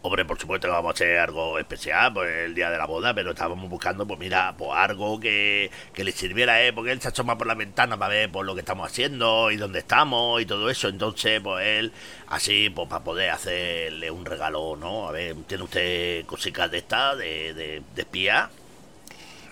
Hombre, 0.00 0.24
por 0.24 0.38
supuesto 0.38 0.68
que 0.68 0.72
vamos 0.72 0.90
a 0.90 0.94
hacer 0.94 1.18
algo 1.18 1.58
especial 1.58 2.12
por 2.14 2.26
el 2.26 2.54
día 2.54 2.70
de 2.70 2.78
la 2.78 2.86
boda, 2.86 3.12
pero 3.14 3.30
estábamos 3.30 3.68
buscando, 3.68 4.06
pues 4.06 4.20
mira, 4.20 4.54
pues 4.56 4.70
algo 4.72 5.18
que, 5.18 5.72
que 5.92 6.04
le 6.04 6.12
sirviera, 6.12 6.62
¿eh? 6.64 6.72
Porque 6.72 6.92
él 6.92 7.00
se 7.00 7.08
asoma 7.08 7.36
por 7.36 7.48
la 7.48 7.54
ventana 7.56 7.98
para 7.98 8.14
ver 8.14 8.30
por 8.30 8.46
lo 8.46 8.54
que 8.54 8.60
estamos 8.60 8.86
haciendo 8.88 9.50
y 9.50 9.56
dónde 9.56 9.80
estamos 9.80 10.40
y 10.40 10.46
todo 10.46 10.70
eso. 10.70 10.88
Entonces, 10.88 11.40
pues 11.42 11.66
él, 11.66 11.92
así, 12.28 12.70
pues 12.70 12.88
para 12.88 13.02
poder 13.02 13.30
hacerle 13.30 14.10
un 14.10 14.24
regalo, 14.24 14.76
¿no? 14.76 15.08
A 15.08 15.12
ver, 15.12 15.34
¿tiene 15.48 15.64
usted 15.64 16.24
cositas 16.26 16.70
de 16.70 16.78
estas, 16.78 17.18
de, 17.18 17.52
de, 17.54 17.82
de 17.94 18.02
espía? 18.02 18.50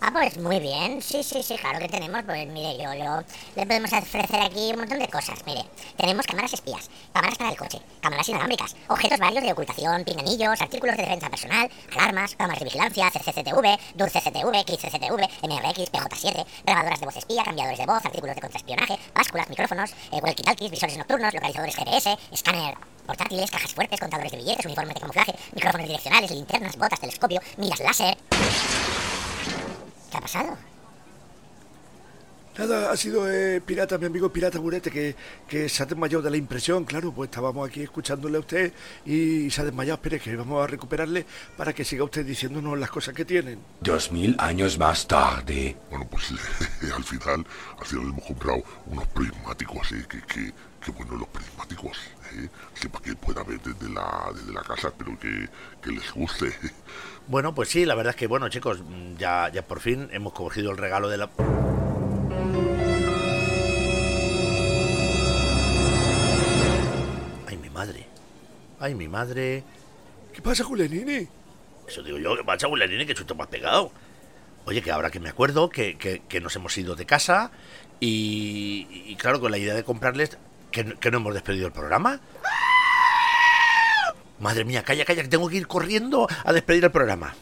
Ah, 0.00 0.10
pues 0.12 0.36
muy 0.38 0.60
bien, 0.60 1.00
sí, 1.00 1.22
sí, 1.22 1.42
sí, 1.42 1.56
claro 1.56 1.78
que 1.78 1.88
tenemos. 1.88 2.22
Pues 2.24 2.46
mire, 2.48 2.76
yo, 2.76 2.92
yo 2.94 3.22
le 3.56 3.66
podemos 3.66 3.92
ofrecer 3.92 4.42
aquí 4.42 4.70
un 4.72 4.80
montón 4.80 4.98
de 4.98 5.08
cosas. 5.08 5.38
Mire, 5.46 5.64
tenemos 5.96 6.26
cámaras 6.26 6.52
espías, 6.52 6.90
cámaras 7.12 7.38
para 7.38 7.50
el 7.50 7.56
coche, 7.56 7.80
cámaras 8.02 8.28
inalámbricas, 8.28 8.76
objetos 8.88 9.18
varios 9.18 9.42
de 9.42 9.52
ocultación, 9.52 10.04
pinganillos, 10.04 10.60
artículos 10.60 10.96
de 10.96 11.02
defensa 11.02 11.30
personal, 11.30 11.70
alarmas, 11.94 12.36
cámaras 12.36 12.58
de 12.58 12.64
vigilancia, 12.66 13.10
CCTV, 13.10 13.78
DUR 13.94 14.10
CCTV, 14.10 14.64
Kit 14.66 14.80
CCTV, 14.80 15.28
MRX, 15.42 15.92
PJ7, 15.92 16.46
grabadoras 16.64 17.00
de 17.00 17.06
voz 17.06 17.16
espía, 17.16 17.42
cambiadores 17.44 17.78
de 17.78 17.86
voz, 17.86 18.04
artículos 18.04 18.34
de 18.34 18.42
contraespionaje, 18.42 18.98
básculas, 19.14 19.48
micrófonos, 19.48 19.90
eh, 20.12 20.20
walkie-talkies, 20.20 20.70
visores 20.70 20.98
nocturnos, 20.98 21.32
localizadores 21.32 21.74
GPS, 21.74 22.18
escáner 22.32 22.76
portátiles, 23.06 23.50
cajas 23.50 23.72
fuertes, 23.72 24.00
contadores 24.00 24.32
de 24.32 24.38
billetes, 24.38 24.66
uniformes 24.66 24.94
de 24.94 25.00
camuflaje, 25.00 25.34
micrófonos 25.54 25.86
direccionales, 25.86 26.30
linternas, 26.30 26.76
botas, 26.76 27.00
telescopio, 27.00 27.40
miras 27.56 27.80
láser. 27.80 28.18
Nada, 32.58 32.90
ha 32.90 32.96
sido 32.96 33.30
eh, 33.30 33.60
Pirata, 33.60 33.98
mi 33.98 34.06
amigo 34.06 34.32
Pirata 34.32 34.58
Burete, 34.58 34.90
que, 34.90 35.14
que 35.46 35.68
se 35.68 35.82
ha 35.82 35.86
desmayado 35.86 36.22
de 36.22 36.30
la 36.30 36.38
impresión, 36.38 36.84
claro, 36.86 37.12
pues 37.12 37.28
estábamos 37.28 37.68
aquí 37.68 37.82
escuchándole 37.82 38.38
a 38.38 38.40
usted 38.40 38.72
y 39.04 39.50
se 39.50 39.60
ha 39.60 39.64
desmayado, 39.64 39.96
espere 39.96 40.18
que 40.18 40.34
vamos 40.34 40.64
a 40.64 40.66
recuperarle 40.66 41.26
para 41.54 41.74
que 41.74 41.84
siga 41.84 42.04
usted 42.04 42.24
diciéndonos 42.24 42.78
las 42.78 42.90
cosas 42.90 43.14
que 43.14 43.26
tienen. 43.26 43.58
Dos 43.82 44.10
mil 44.10 44.34
años 44.38 44.78
más 44.78 45.06
tarde. 45.06 45.76
Bueno, 45.90 46.08
pues 46.10 46.32
al 46.96 47.04
final, 47.04 47.46
al 47.78 47.86
final 47.86 48.06
hemos 48.06 48.24
comprado 48.24 48.62
unos 48.86 49.06
prismáticos, 49.08 49.92
¿eh? 49.92 50.06
que, 50.08 50.22
que, 50.22 50.52
que 50.82 50.90
bueno 50.92 51.14
los 51.16 51.28
prismáticos, 51.28 51.98
¿eh? 52.32 52.48
Sí, 52.72 52.88
para 52.88 53.04
que 53.04 53.14
pueda 53.16 53.42
ver 53.42 53.60
desde 53.60 53.92
la, 53.92 54.30
desde 54.34 54.52
la 54.52 54.62
casa, 54.62 54.88
espero 54.88 55.18
que, 55.18 55.46
que 55.82 55.90
les 55.90 56.10
guste. 56.12 56.46
Bueno, 57.28 57.54
pues 57.54 57.68
sí, 57.70 57.84
la 57.84 57.94
verdad 57.94 58.10
es 58.10 58.16
que, 58.16 58.26
bueno, 58.28 58.48
chicos, 58.48 58.82
ya, 59.18 59.50
ya 59.52 59.62
por 59.62 59.80
fin 59.80 60.08
hemos 60.12 60.32
cogido 60.32 60.70
el 60.70 60.76
regalo 60.78 61.08
de 61.08 61.16
la... 61.18 61.30
Ay, 67.46 67.56
mi 67.56 67.70
madre. 67.70 68.06
Ay, 68.80 68.94
mi 68.94 69.08
madre. 69.08 69.64
¿Qué 70.32 70.42
pasa, 70.42 70.64
Julianini? 70.64 71.28
Eso 71.88 72.02
digo 72.02 72.18
yo, 72.18 72.36
¿qué 72.36 72.44
pasa, 72.44 72.66
Bulanini? 72.66 73.06
¿Qué 73.06 73.14
chuto 73.14 73.36
has 73.40 73.46
pegado? 73.48 73.92
Oye, 74.64 74.82
que 74.82 74.90
ahora 74.90 75.10
que 75.10 75.20
me 75.20 75.28
acuerdo 75.28 75.70
que, 75.70 75.96
que- 75.96 76.22
que 76.28 76.40
nos 76.40 76.54
hemos 76.56 76.76
ido 76.76 76.96
de 76.96 77.06
casa 77.06 77.52
y, 78.00 78.88
y 79.06 79.14
claro, 79.16 79.40
con 79.40 79.52
la 79.52 79.58
idea 79.58 79.74
de 79.74 79.84
comprarles, 79.84 80.36
que, 80.72 80.84
que 80.98 81.10
no 81.12 81.18
hemos 81.18 81.32
despedido 81.34 81.66
el 81.68 81.72
programa. 81.72 82.20
Madre 84.38 84.64
mía, 84.64 84.82
calla, 84.82 85.04
calla, 85.04 85.22
que 85.22 85.28
tengo 85.28 85.48
que 85.48 85.56
ir 85.56 85.66
corriendo 85.66 86.28
a 86.44 86.52
despedir 86.52 86.84
el 86.84 86.90
programa. 86.90 87.34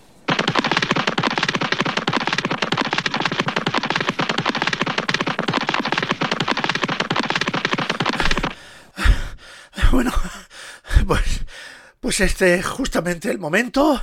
Bueno, 9.90 10.12
pues, 11.06 11.44
pues 12.00 12.20
este 12.20 12.54
es 12.54 12.66
justamente 12.66 13.30
el 13.30 13.38
momento. 13.38 14.00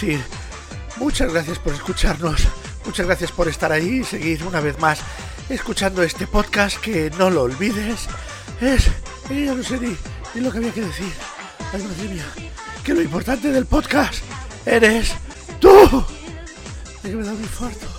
Decir, 0.00 0.24
muchas 0.96 1.30
gracias 1.30 1.58
por 1.58 1.74
escucharnos, 1.74 2.46
muchas 2.86 3.06
gracias 3.06 3.32
por 3.32 3.48
estar 3.48 3.70
ahí 3.70 4.00
y 4.00 4.04
seguir 4.04 4.42
una 4.44 4.60
vez 4.60 4.78
más 4.78 5.00
escuchando 5.50 6.02
este 6.02 6.26
podcast 6.26 6.78
que 6.78 7.10
no 7.18 7.28
lo 7.28 7.42
olvides. 7.42 8.08
Es, 8.62 8.86
eh, 9.28 9.44
ya 9.44 9.54
no 9.54 9.62
sé 9.62 9.78
ni, 9.78 9.94
ni 10.34 10.40
lo 10.40 10.50
que 10.50 10.58
había 10.58 10.72
que 10.72 10.80
decir. 10.82 11.12
Ay, 11.74 11.82
que 12.82 12.94
lo 12.94 13.02
importante 13.02 13.52
del 13.52 13.66
podcast 13.66 14.24
eres 14.64 15.12
tú. 15.60 15.70
Un 17.04 17.42
infarto. 17.42 17.89